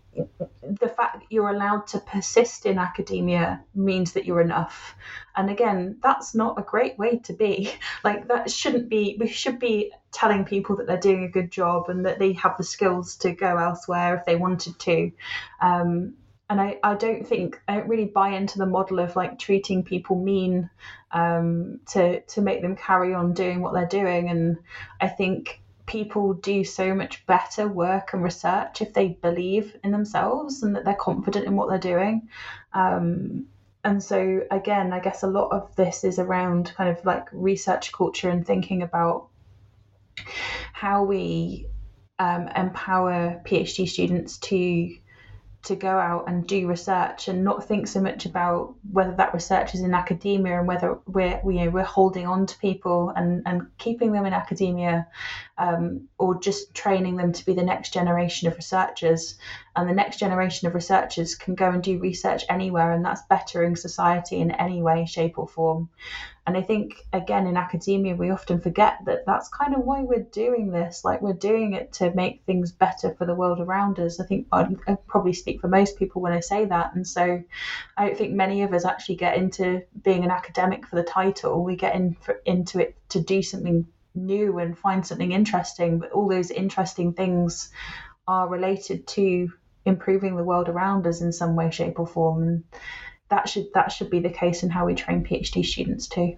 [0.63, 4.95] the fact that you're allowed to persist in academia means that you're enough.
[5.35, 7.71] And again, that's not a great way to be.
[8.03, 11.89] Like, that shouldn't be, we should be telling people that they're doing a good job
[11.89, 15.11] and that they have the skills to go elsewhere if they wanted to.
[15.61, 16.13] Um,
[16.49, 19.83] and I, I don't think I don't really buy into the model of like treating
[19.83, 20.69] people mean
[21.11, 24.29] um, to to make them carry on doing what they're doing.
[24.29, 24.57] And
[25.01, 30.61] I think people do so much better work and research if they believe in themselves
[30.61, 32.27] and that they're confident in what they're doing.
[32.73, 33.47] Um,
[33.83, 37.91] and so again, I guess a lot of this is around kind of like research
[37.93, 39.29] culture and thinking about
[40.73, 41.67] how we
[42.19, 44.93] um, empower PhD students to
[45.63, 49.73] to go out and do research and not think so much about whether that research
[49.73, 53.43] is in academia and whether we're we, you know, we're holding on to people and,
[53.45, 55.07] and keeping them in academia
[55.57, 59.37] um, or just training them to be the next generation of researchers
[59.75, 63.75] and the next generation of researchers can go and do research anywhere and that's bettering
[63.75, 65.89] society in any way shape or form
[66.47, 70.25] and I think, again, in academia, we often forget that that's kind of why we're
[70.31, 71.03] doing this.
[71.03, 74.21] Like, we're doing it to make things better for the world around us.
[74.21, 76.95] I think i i probably speak for most people when I say that.
[76.95, 77.43] And so
[77.97, 81.65] I don't think many of us actually get into being an academic for the title.
[81.65, 83.85] We get in for, into it to do something
[84.25, 85.99] new and find something interesting.
[85.99, 87.69] But all those interesting things
[88.27, 89.51] are related to
[89.85, 92.43] improving the world around us in some way, shape, or form.
[92.43, 92.63] And
[93.29, 96.37] that should that should be the case in how we train PhD students too.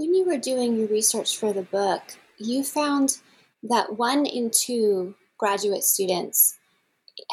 [0.00, 2.00] When you were doing your research for the book,
[2.38, 3.18] you found
[3.62, 6.56] that one in two graduate students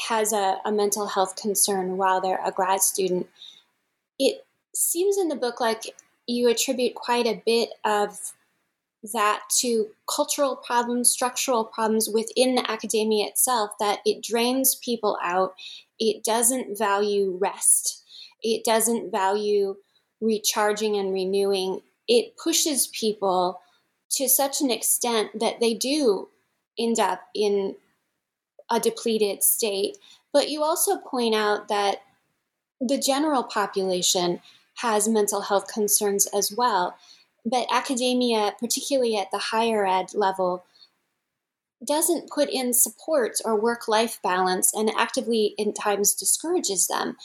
[0.10, 3.28] has a, a mental health concern while they're a grad student.
[4.20, 5.96] It seems in the book like
[6.28, 8.34] you attribute quite a bit of
[9.14, 15.54] that to cultural problems, structural problems within the academia itself, that it drains people out.
[16.02, 18.04] It doesn't value rest.
[18.44, 19.78] It doesn't value
[20.20, 21.80] recharging and renewing.
[22.08, 23.62] It pushes people
[24.12, 26.30] to such an extent that they do
[26.80, 27.76] end up in
[28.70, 29.98] a depleted state.
[30.32, 32.02] But you also point out that
[32.80, 34.42] the general population
[34.76, 36.96] has mental health concerns as well
[37.50, 40.66] but academia, particularly at the higher ed level,
[41.86, 47.16] doesn't put in supports or work life balance and actively, in times, discourages them.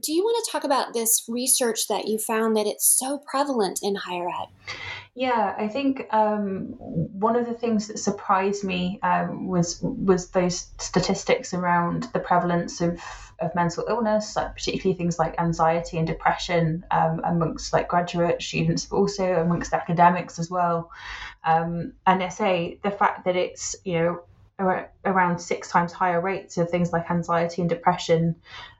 [0.00, 3.80] Do you want to talk about this research that you found that it's so prevalent
[3.82, 4.48] in higher ed?
[5.14, 10.66] Yeah, I think um, one of the things that surprised me um, was was those
[10.78, 13.00] statistics around the prevalence of
[13.38, 18.84] of mental illness, like particularly things like anxiety and depression um, amongst like graduate students,
[18.86, 20.90] but also amongst academics as well.
[21.44, 24.20] Um, and I say the fact that it's you know
[24.58, 28.34] around six times higher rates of things like anxiety and depression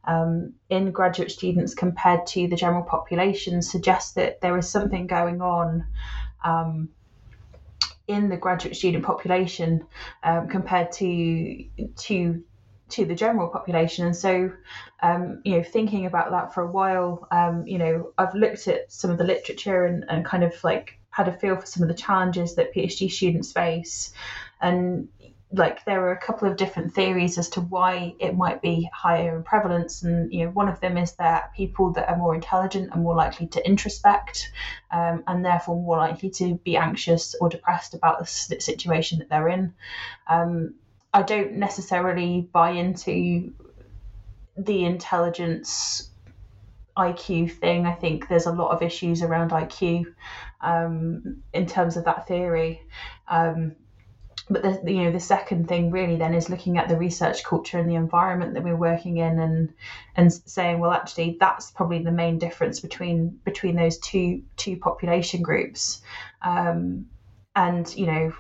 [0.05, 5.43] um, in graduate students compared to the general population suggests that there is something going
[5.43, 5.85] on
[6.45, 6.89] um,
[8.09, 9.87] in the graduate student population
[10.23, 11.65] um, compared to
[11.97, 12.43] to
[12.89, 14.07] to the general population.
[14.07, 14.53] And so,
[15.03, 18.93] um, you know, thinking about that for a while, um, you know, I've looked at
[18.93, 21.89] some of the literature and, and kind of like had a feel for some of
[21.89, 24.13] the challenges that PhD students face.
[24.61, 25.09] And
[25.53, 29.37] like there are a couple of different theories as to why it might be higher
[29.37, 32.91] in prevalence and you know one of them is that people that are more intelligent
[32.93, 34.51] are more likely to introspect
[34.91, 39.49] um, and therefore more likely to be anxious or depressed about the situation that they're
[39.49, 39.73] in
[40.29, 40.75] um,
[41.15, 43.53] I don't necessarily buy into
[44.57, 46.11] the intelligence
[46.97, 47.87] IQ thing.
[47.87, 50.07] I think there's a lot of issues around IQ
[50.61, 52.83] um, in terms of that theory.
[53.29, 53.77] Um,
[54.49, 57.79] but the you know the second thing really then is looking at the research culture
[57.79, 59.73] and the environment that we're working in and
[60.15, 65.43] and saying well actually that's probably the main difference between between those two two population
[65.43, 66.03] groups.
[66.43, 67.07] Um,
[67.55, 68.33] and you know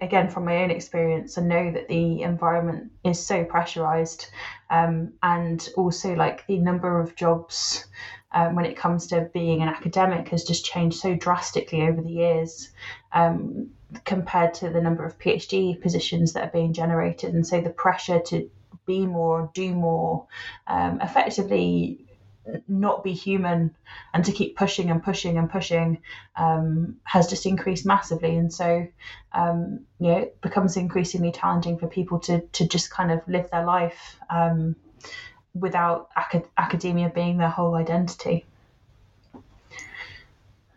[0.00, 4.26] again from my own experience I know that the environment is so pressurized
[4.70, 7.84] um, and also like the number of jobs
[8.32, 12.10] um, when it comes to being an academic has just changed so drastically over the
[12.10, 12.70] years.
[13.12, 13.70] Um,
[14.04, 17.34] compared to the number of PhD positions that are being generated.
[17.34, 18.48] And so the pressure to
[18.86, 20.26] be more, do more,
[20.66, 22.04] um, effectively
[22.66, 23.74] not be human
[24.14, 25.98] and to keep pushing and pushing and pushing
[26.36, 28.86] um, has just increased massively and so
[29.32, 33.50] um, you know it becomes increasingly challenging for people to to just kind of live
[33.50, 34.76] their life um,
[35.54, 38.44] without acad- academia being their whole identity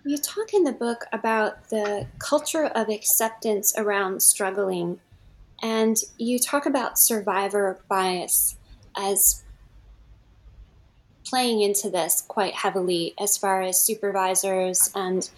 [0.03, 4.99] you talk in the book about the culture of acceptance around struggling
[5.61, 8.55] and you talk about survivor bias
[8.95, 9.43] as
[11.23, 15.29] playing into this quite heavily as far as supervisors and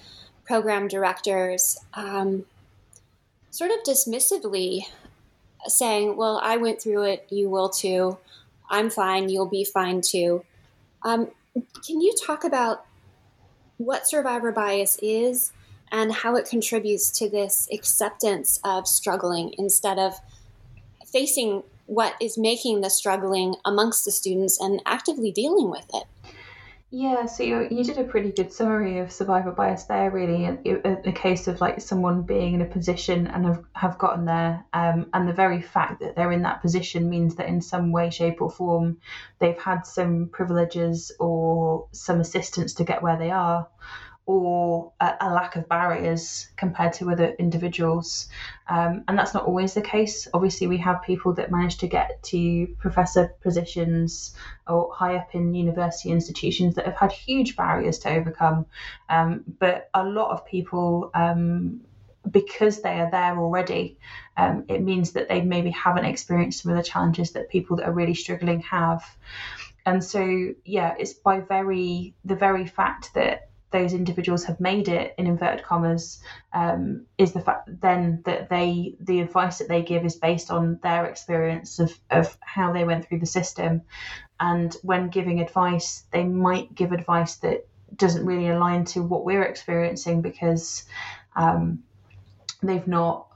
[0.45, 2.45] program directors um,
[3.51, 4.82] sort of dismissively
[5.66, 8.18] saying, Well, I went through it, you will too.
[8.70, 10.43] I'm fine, you'll be fine too.
[11.03, 11.30] Um,
[11.86, 12.86] can you talk about
[13.86, 15.51] what survivor bias is
[15.91, 20.13] and how it contributes to this acceptance of struggling instead of
[21.05, 26.05] facing what is making the struggling amongst the students and actively dealing with it.
[26.95, 30.61] Yeah, so you, you did a pretty good summary of survivor bias there, really, in
[31.03, 35.09] the case of like someone being in a position and have, have gotten there, um,
[35.11, 38.43] and the very fact that they're in that position means that in some way, shape,
[38.43, 38.99] or form,
[39.39, 43.67] they've had some privileges or some assistance to get where they are,
[44.26, 48.30] or a, a, lack of barriers compared to other individuals.
[48.69, 50.30] Um, and that's not always the case.
[50.34, 54.34] Obviously, we have people that manage to get to professor positions
[54.65, 58.65] or high up in university institutions that have had huge barriers to overcome.
[59.09, 61.82] Um, but a lot of people, um,
[62.30, 63.97] because they are there already,
[64.38, 67.89] um, it means that they maybe haven't experienced some of the challenges that people that
[67.89, 69.03] are really struggling have.
[69.86, 75.13] And so, yeah, it's by very the very fact that those individuals have made it
[75.17, 76.19] in inverted commas
[76.53, 80.80] um, is the fact then that they the advice that they give is based on
[80.82, 83.82] their experience of, of how they went through the system
[84.39, 87.67] and when giving advice they might give advice that
[87.97, 90.86] doesn't really align to what we're experiencing because
[91.36, 91.84] um,
[92.61, 93.28] they've not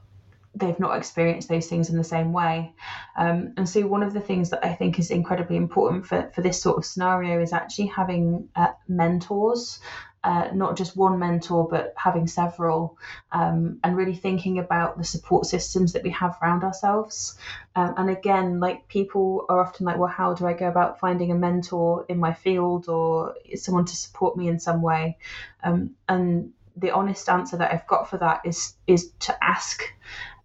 [0.59, 2.73] they've not experienced those things in the same way.
[3.15, 6.41] Um, and so, one of the things that I think is incredibly important for, for
[6.41, 9.79] this sort of scenario is actually having uh, mentors
[10.23, 12.97] uh, not just one mentor, but having several,
[13.31, 17.37] um, and really thinking about the support systems that we have around ourselves.
[17.75, 21.31] Um, and again, like people are often like, well, how do I go about finding
[21.31, 25.17] a mentor in my field or someone to support me in some way?
[25.63, 29.81] Um, and the honest answer that I've got for that is is to ask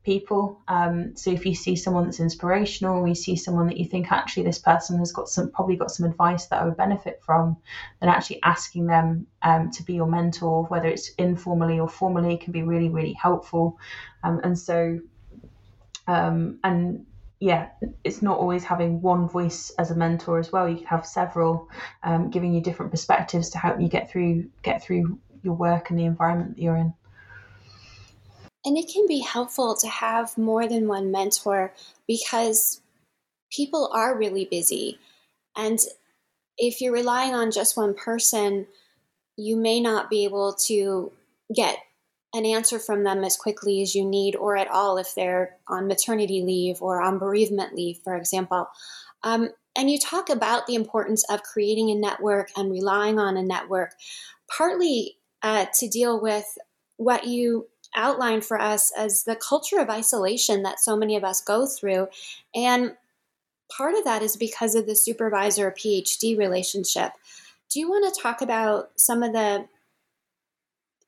[0.02, 0.60] people.
[0.68, 4.10] Um, so if you see someone that's inspirational, or you see someone that you think
[4.10, 7.56] actually this person has got some probably got some advice that I would benefit from,
[8.00, 12.52] then actually asking them um, to be your mentor, whether it's informally or formally, can
[12.52, 13.78] be really really helpful.
[14.24, 15.00] Um, and so,
[16.06, 17.06] um, and
[17.38, 17.70] yeah,
[18.04, 20.68] it's not always having one voice as a mentor as well.
[20.68, 21.68] You can have several,
[22.04, 25.98] um, giving you different perspectives to help you get through get through your work and
[25.98, 26.94] the environment that you're in.
[28.64, 31.72] And it can be helpful to have more than one mentor
[32.06, 32.80] because
[33.50, 34.98] people are really busy.
[35.56, 35.78] And
[36.56, 38.66] if you're relying on just one person,
[39.36, 41.12] you may not be able to
[41.54, 41.78] get
[42.34, 45.86] an answer from them as quickly as you need, or at all if they're on
[45.86, 48.68] maternity leave or on bereavement leave, for example.
[49.22, 53.42] Um, and you talk about the importance of creating a network and relying on a
[53.42, 53.92] network,
[54.54, 56.46] partly uh, to deal with
[56.96, 61.40] what you outlined for us as the culture of isolation that so many of us
[61.40, 62.08] go through.
[62.54, 62.96] And
[63.74, 67.12] part of that is because of the supervisor PhD relationship.
[67.70, 69.66] Do you want to talk about some of the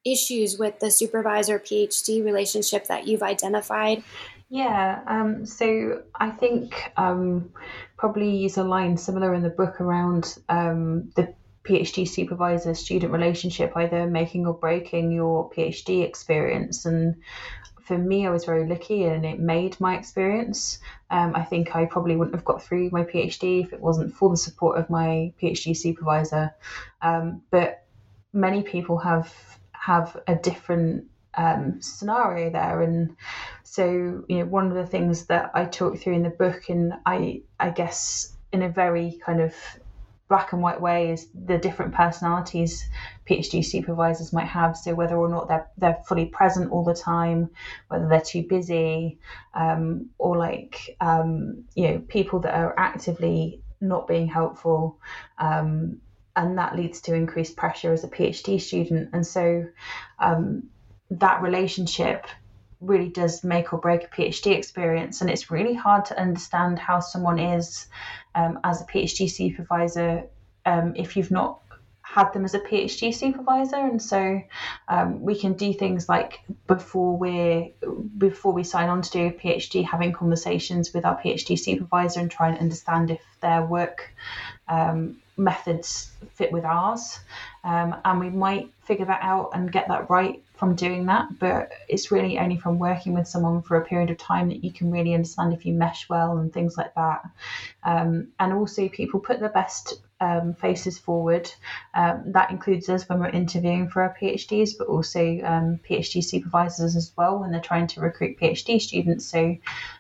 [0.05, 4.03] issues with the supervisor PhD relationship that you've identified?
[4.51, 7.51] Yeah, um, so I think um,
[7.97, 13.73] probably use a line similar in the book around um, the PhD supervisor student relationship,
[13.77, 16.85] either making or breaking your PhD experience.
[16.85, 17.17] And
[17.85, 20.79] for me, I was very lucky and it made my experience.
[21.11, 24.31] Um, I think I probably wouldn't have got through my PhD if it wasn't for
[24.31, 26.55] the support of my PhD supervisor.
[27.03, 27.85] Um, but
[28.33, 29.33] many people have
[29.73, 31.05] have a different
[31.35, 33.17] um, scenario there, and
[33.63, 36.95] so you know one of the things that I talk through in the book, and
[37.05, 39.55] I I guess in a very kind of
[40.29, 42.85] black and white way is the different personalities
[43.27, 44.77] PhD supervisors might have.
[44.77, 47.51] So whether or not they're they're fully present all the time,
[47.89, 49.19] whether they're too busy,
[49.55, 54.99] um, or like um, you know people that are actively not being helpful,
[55.39, 56.01] um,
[56.37, 59.11] and that leads to increased pressure as a PhD student.
[59.13, 59.67] And so
[60.19, 60.65] um,
[61.11, 62.27] that relationship
[62.81, 65.21] really does make or break a PhD experience.
[65.21, 67.87] And it's really hard to understand how someone is
[68.35, 70.25] um, as a PhD supervisor
[70.67, 71.61] um, if you've not
[72.03, 74.41] had them as a PhD supervisor, and so
[74.89, 77.73] um, we can do things like before we
[78.19, 82.31] before we sign on to do a PhD, having conversations with our PhD supervisor and
[82.31, 84.15] try and understand if their work
[84.69, 87.19] um, methods fit with ours,
[87.65, 91.39] um, and we might figure that out and get that right from doing that.
[91.39, 94.73] But it's really only from working with someone for a period of time that you
[94.73, 97.23] can really understand if you mesh well and things like that.
[97.83, 101.51] Um, and also, people put their best um, faces forward.
[101.95, 106.97] Um, that includes us when we're interviewing for our PhDs, but also um, PhD supervisors
[106.97, 109.27] as well when they're trying to recruit PhD students.
[109.27, 109.57] So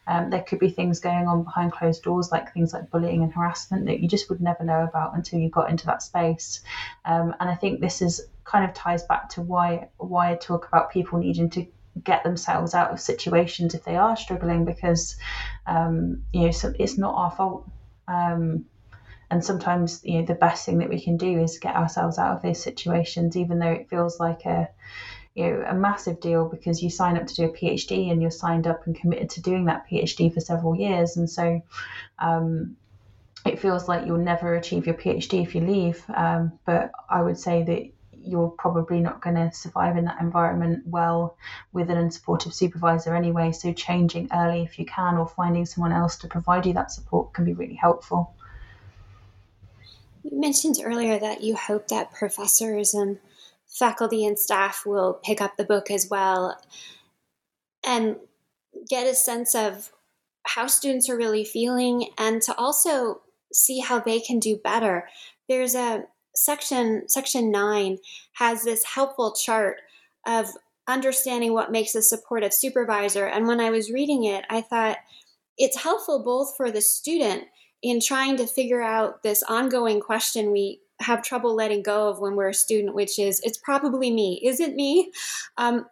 [0.07, 3.32] um, there could be things going on behind closed doors, like things like bullying and
[3.32, 6.61] harassment that you just would never know about until you got into that space.
[7.05, 10.68] Um, and I think this is kind of ties back to why why I talk
[10.68, 11.66] about people needing to
[12.03, 15.16] get themselves out of situations if they are struggling because
[15.66, 17.68] um, you know so it's not our fault.
[18.09, 18.66] Um,
[19.30, 22.36] and sometimes you know the best thing that we can do is get ourselves out
[22.36, 24.68] of those situations even though it feels like a
[25.34, 28.30] you know a massive deal because you sign up to do a phd and you're
[28.30, 31.16] signed up and committed to doing that phd for several years.
[31.16, 31.61] And so
[32.18, 32.76] um,
[33.45, 36.03] it feels like you'll never achieve your phd if you leave.
[36.14, 37.90] Um, but i would say that
[38.27, 41.37] you're probably not going to survive in that environment well
[41.72, 43.53] with an unsupportive supervisor anyway.
[43.53, 47.33] So changing early if you can, or finding someone else to provide you that support
[47.35, 48.35] can be really helpful.
[50.22, 53.18] You mentioned earlier that you hope that professors and
[53.66, 56.59] faculty and staff will pick up the book as well
[57.87, 58.16] and
[58.89, 59.93] get a sense of
[60.45, 63.22] how students are really feeling and to also
[63.53, 65.09] see how they can do better.
[65.49, 66.05] There's a
[66.35, 67.99] section section 9
[68.35, 69.78] has this helpful chart
[70.26, 70.49] of
[70.87, 74.99] understanding what makes a supportive supervisor and when I was reading it I thought
[75.57, 77.45] it's helpful both for the student
[77.82, 82.37] in trying to figure out this ongoing question we have trouble letting go of when
[82.37, 85.11] we're a student, which is it's probably me, is it me?
[85.57, 85.87] Um,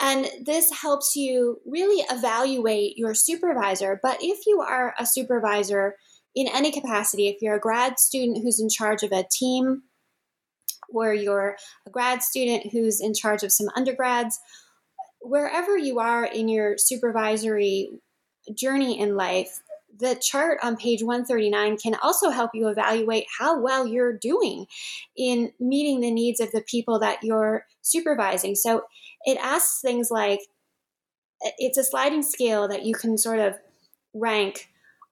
[0.00, 4.00] and this helps you really evaluate your supervisor.
[4.02, 5.96] But if you are a supervisor
[6.36, 9.84] in any capacity, if you're a grad student who's in charge of a team,
[10.90, 11.56] or you're
[11.86, 14.38] a grad student who's in charge of some undergrads,
[15.20, 17.88] wherever you are in your supervisory
[18.54, 19.60] journey in life,
[19.98, 24.66] the chart on page 139 can also help you evaluate how well you're doing
[25.16, 28.54] in meeting the needs of the people that you're supervising.
[28.54, 28.82] So
[29.24, 30.40] it asks things like
[31.56, 33.56] it's a sliding scale that you can sort of
[34.12, 34.68] rank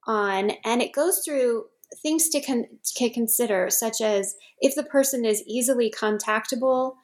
[0.07, 1.67] on, and it goes through
[2.03, 6.95] things to, con- to consider, such as if the person is easily contactable,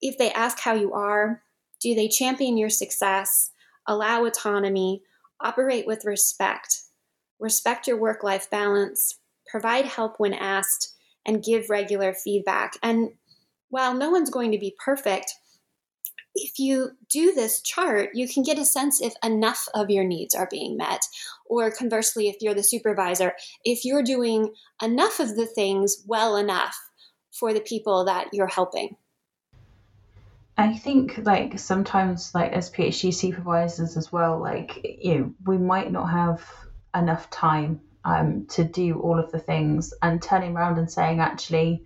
[0.00, 1.42] if they ask how you are,
[1.80, 3.50] do they champion your success,
[3.86, 5.02] allow autonomy,
[5.40, 6.82] operate with respect,
[7.38, 10.94] respect your work life balance, provide help when asked,
[11.24, 12.74] and give regular feedback.
[12.82, 13.10] And
[13.68, 15.32] while no one's going to be perfect,
[16.36, 20.34] if you do this chart, you can get a sense if enough of your needs
[20.34, 21.00] are being met.
[21.46, 23.32] Or conversely, if you're the supervisor,
[23.64, 26.76] if you're doing enough of the things well enough
[27.32, 28.96] for the people that you're helping.
[30.58, 35.92] I think like sometimes like as PhD supervisors as well, like you know, we might
[35.92, 36.42] not have
[36.94, 41.84] enough time um, to do all of the things and turning around and saying actually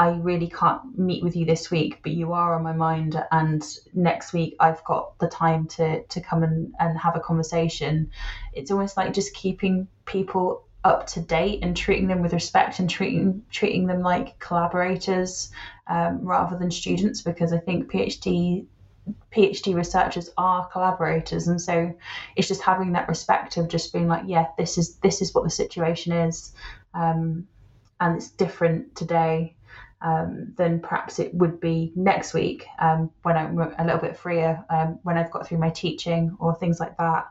[0.00, 3.22] I really can't meet with you this week, but you are on my mind.
[3.30, 8.10] And next week, I've got the time to to come and, and have a conversation.
[8.54, 12.88] It's almost like just keeping people up to date and treating them with respect and
[12.88, 15.50] treating treating them like collaborators
[15.86, 18.64] um, rather than students, because I think PhD
[19.30, 21.94] PhD researchers are collaborators, and so
[22.36, 25.44] it's just having that respect of just being like, yeah, this is this is what
[25.44, 26.54] the situation is,
[26.94, 27.46] um,
[28.00, 29.56] and it's different today
[30.02, 34.64] um, than perhaps it would be next week um, when I'm a little bit freer,
[34.70, 37.30] um, when I've got through my teaching or things like that.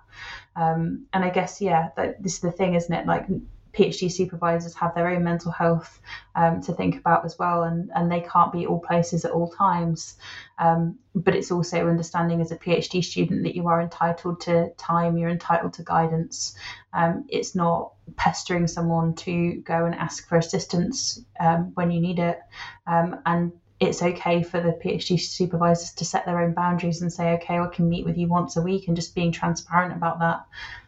[0.55, 3.07] Um, and I guess, yeah, that, this is the thing, isn't it?
[3.07, 3.27] Like
[3.73, 5.99] PhD supervisors have their own mental health
[6.35, 9.49] um, to think about as well, and, and they can't be all places at all
[9.51, 10.17] times.
[10.57, 15.17] Um, but it's also understanding as a PhD student that you are entitled to time,
[15.17, 16.55] you're entitled to guidance.
[16.93, 22.19] Um, it's not pestering someone to go and ask for assistance um, when you need
[22.19, 22.39] it.
[22.87, 27.33] Um, and it's okay for the PhD supervisors to set their own boundaries and say,
[27.33, 30.45] okay, I can meet with you once a week, and just being transparent about that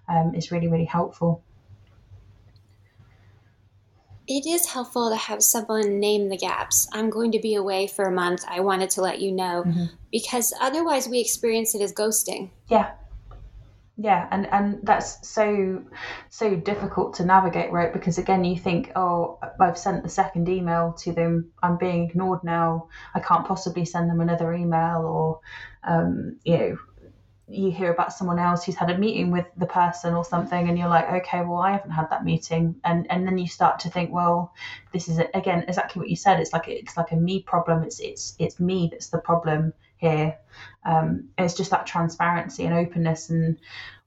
[0.10, 1.44] um, is really, really helpful
[4.32, 6.88] it is helpful to have someone name the gaps.
[6.94, 8.46] I'm going to be away for a month.
[8.48, 9.86] I wanted to let you know mm-hmm.
[10.10, 12.50] because otherwise we experience it as ghosting.
[12.70, 12.92] Yeah.
[13.98, 15.84] yeah and and that's so
[16.30, 20.94] so difficult to navigate right because again you think oh i've sent the second email
[20.94, 25.42] to them i'm being ignored now i can't possibly send them another email or
[25.84, 26.78] um, you know
[27.54, 30.78] you hear about someone else who's had a meeting with the person or something and
[30.78, 32.76] you're like okay well i haven't had that meeting.
[32.84, 34.54] And and then you start to think well
[34.93, 36.39] this is again exactly what you said.
[36.39, 37.84] It's like it's like a me problem.
[37.84, 40.36] It's it's it's me that's the problem here.
[40.86, 43.58] Um, it's just that transparency and openness, and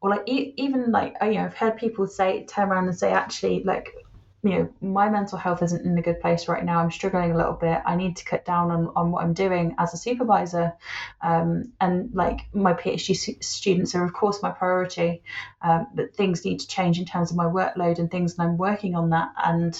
[0.00, 3.12] or like e- even like you know I've heard people say turn around and say
[3.12, 4.03] actually like
[4.44, 6.78] you know, my mental health isn't in a good place right now.
[6.78, 7.80] I'm struggling a little bit.
[7.86, 10.74] I need to cut down on, on what I'm doing as a supervisor.
[11.22, 15.22] Um, and like my PhD students are, of course, my priority.
[15.62, 18.58] Um, but things need to change in terms of my workload and things, and I'm
[18.58, 19.30] working on that.
[19.42, 19.74] And,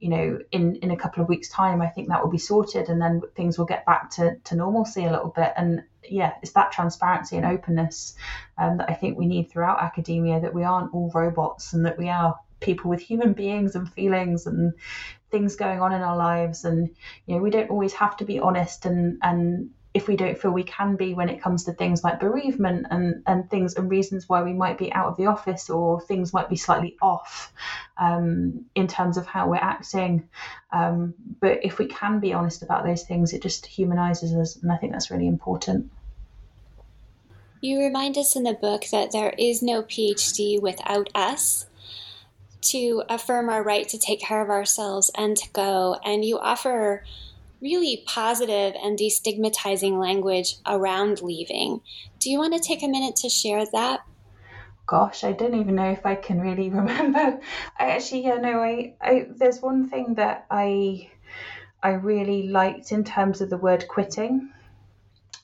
[0.00, 2.88] you know, in, in a couple of weeks' time, I think that will be sorted
[2.88, 5.52] and then things will get back to, to normalcy a little bit.
[5.58, 8.14] And yeah, it's that transparency and openness
[8.56, 11.98] um, that I think we need throughout academia that we aren't all robots and that
[11.98, 14.72] we are people with human beings and feelings and
[15.30, 16.64] things going on in our lives.
[16.64, 16.90] And
[17.26, 20.50] you know we don't always have to be honest and and if we don't feel
[20.50, 24.28] we can be when it comes to things like bereavement and and things and reasons
[24.28, 27.50] why we might be out of the office or things might be slightly off
[27.96, 30.28] um, in terms of how we're acting.
[30.70, 34.70] Um, but if we can be honest about those things it just humanizes us and
[34.70, 35.90] i think that's really important.
[37.62, 41.66] You remind us in the book that there is no phd without us
[42.70, 45.96] to affirm our right to take care of ourselves and to go.
[46.04, 47.04] And you offer
[47.60, 51.80] really positive and destigmatizing language around leaving.
[52.18, 54.00] Do you want to take a minute to share that?
[54.86, 57.40] Gosh, I don't even know if I can really remember.
[57.78, 61.10] I actually, yeah, no, I, I there's one thing that I
[61.82, 64.50] I really liked in terms of the word quitting.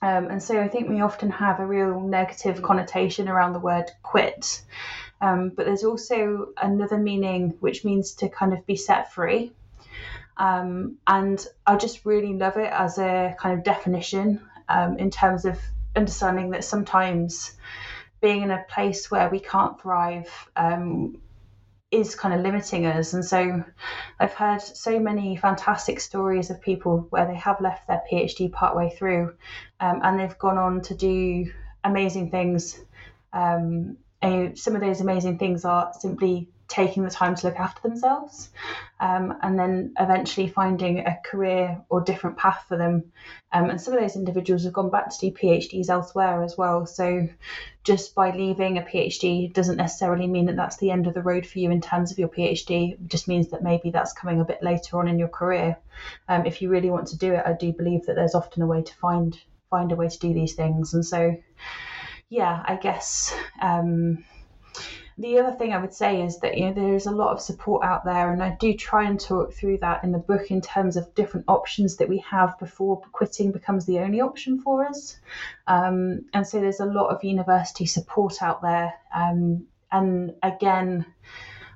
[0.00, 3.90] Um, and so I think we often have a real negative connotation around the word
[4.02, 4.62] quit.
[5.22, 9.52] Um, but there's also another meaning which means to kind of be set free.
[10.36, 15.44] Um, and I just really love it as a kind of definition um, in terms
[15.44, 15.58] of
[15.94, 17.52] understanding that sometimes
[18.20, 21.20] being in a place where we can't thrive um,
[21.92, 23.12] is kind of limiting us.
[23.12, 23.62] And so
[24.18, 28.90] I've heard so many fantastic stories of people where they have left their PhD partway
[28.90, 29.34] through
[29.78, 31.52] um, and they've gone on to do
[31.84, 32.80] amazing things
[33.32, 37.86] um, uh, some of those amazing things are simply taking the time to look after
[37.86, 38.48] themselves
[38.98, 43.12] um, and then eventually finding a career or different path for them.
[43.52, 46.86] Um, and some of those individuals have gone back to do PhDs elsewhere as well.
[46.86, 47.28] So
[47.84, 51.44] just by leaving a PhD doesn't necessarily mean that that's the end of the road
[51.44, 52.92] for you in terms of your PhD.
[52.92, 55.76] It just means that maybe that's coming a bit later on in your career.
[56.28, 58.66] Um, if you really want to do it, I do believe that there's often a
[58.66, 60.94] way to find find a way to do these things.
[60.94, 61.36] And so
[62.32, 64.24] yeah, I guess um,
[65.18, 67.42] the other thing I would say is that you know there is a lot of
[67.42, 70.62] support out there, and I do try and talk through that in the book in
[70.62, 75.18] terms of different options that we have before quitting becomes the only option for us.
[75.66, 81.04] Um, and so there's a lot of university support out there, um, and again.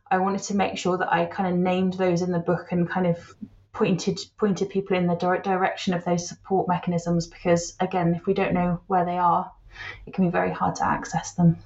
[0.09, 2.89] I wanted to make sure that I kind of named those in the book and
[2.89, 3.35] kind of
[3.73, 8.33] pointed pointed people in the direct direction of those support mechanisms because again if we
[8.33, 9.51] don't know where they are
[10.07, 11.59] it can be very hard to access them.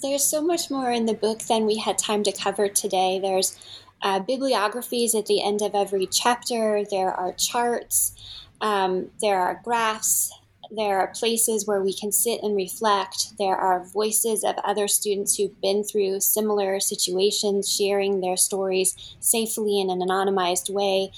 [0.00, 3.18] There's so much more in the book than we had time to cover today.
[3.20, 3.58] There's
[4.02, 8.14] uh, bibliographies at the end of every chapter, there are charts,
[8.60, 10.32] um, there are graphs,
[10.70, 13.38] there are places where we can sit and reflect.
[13.38, 19.80] There are voices of other students who've been through similar situations, sharing their stories safely
[19.80, 21.10] in an anonymized way.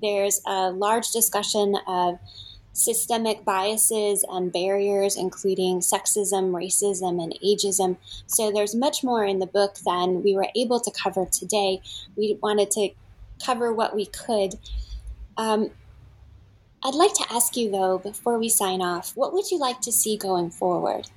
[0.00, 2.18] There's a large discussion of
[2.78, 7.96] systemic biases and barriers, including sexism, racism, and ageism.
[8.26, 11.80] So there's much more in the book than we were able to cover today.
[12.16, 12.90] We wanted to
[13.44, 14.54] cover what we could.
[15.36, 15.70] Um,
[16.84, 19.92] I'd like to ask you, though, before we sign off, what would you like to
[19.92, 21.10] see going forward?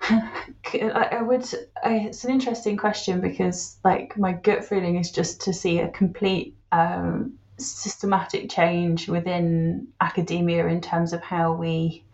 [0.00, 1.46] I would.
[1.82, 5.88] I, it's an interesting question because, like, my gut feeling is just to see a
[5.88, 12.04] complete um, systematic change within academia in terms of how we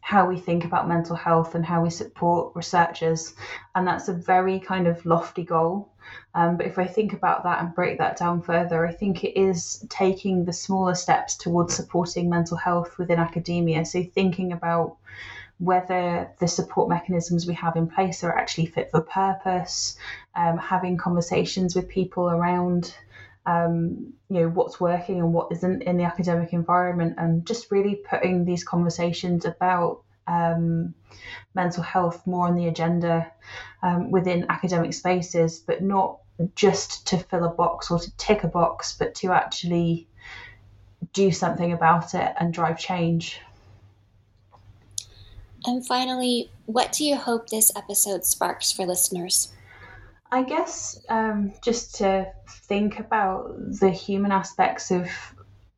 [0.00, 3.34] how we think about mental health and how we support researchers.
[3.74, 5.90] And that's a very kind of lofty goal.
[6.36, 9.36] Um, but if i think about that and break that down further i think it
[9.36, 13.84] is taking the smaller steps towards supporting mental health within academia.
[13.84, 14.96] So thinking about
[15.58, 19.96] whether the support mechanisms we have in place are actually fit for purpose
[20.34, 22.94] um, having conversations with people around
[23.46, 27.94] um, you know what's working and what isn't in the academic environment and just really
[27.94, 30.94] putting these conversations about um,
[31.54, 33.30] mental health more on the agenda
[33.82, 36.18] um, within academic spaces, but not
[36.54, 40.08] just to fill a box or to tick a box, but to actually
[41.12, 43.40] do something about it and drive change.
[45.64, 49.52] And finally, what do you hope this episode sparks for listeners?
[50.30, 55.08] I guess um, just to think about the human aspects of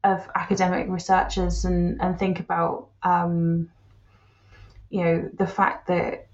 [0.05, 3.69] of academic researchers and, and think about um,
[4.91, 6.27] you know the fact that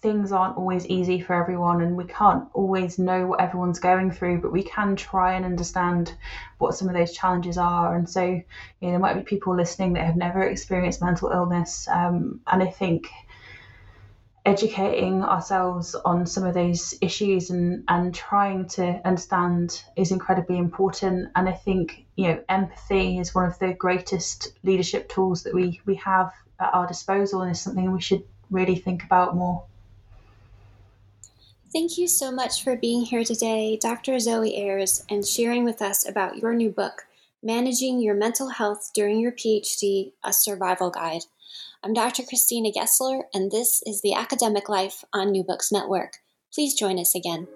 [0.00, 4.38] things aren't always easy for everyone and we can't always know what everyone's going through
[4.38, 6.14] but we can try and understand
[6.58, 7.96] what some of those challenges are.
[7.96, 8.44] And so you
[8.82, 12.66] know there might be people listening that have never experienced mental illness um, and i
[12.66, 13.08] think
[14.44, 21.30] educating ourselves on some of those issues and and trying to understand is incredibly important
[21.34, 25.80] and i think you know empathy is one of the greatest leadership tools that we
[25.86, 26.30] we have
[26.60, 29.64] at our disposal and is something we should really think about more
[31.72, 34.20] Thank you so much for being here today, Dr.
[34.20, 37.04] Zoe Ayres, and sharing with us about your new book,
[37.42, 41.24] Managing Your Mental Health During Your PhD A Survival Guide.
[41.84, 42.22] I'm Dr.
[42.22, 46.14] Christina Gessler, and this is The Academic Life on New Books Network.
[46.50, 47.46] Please join us again.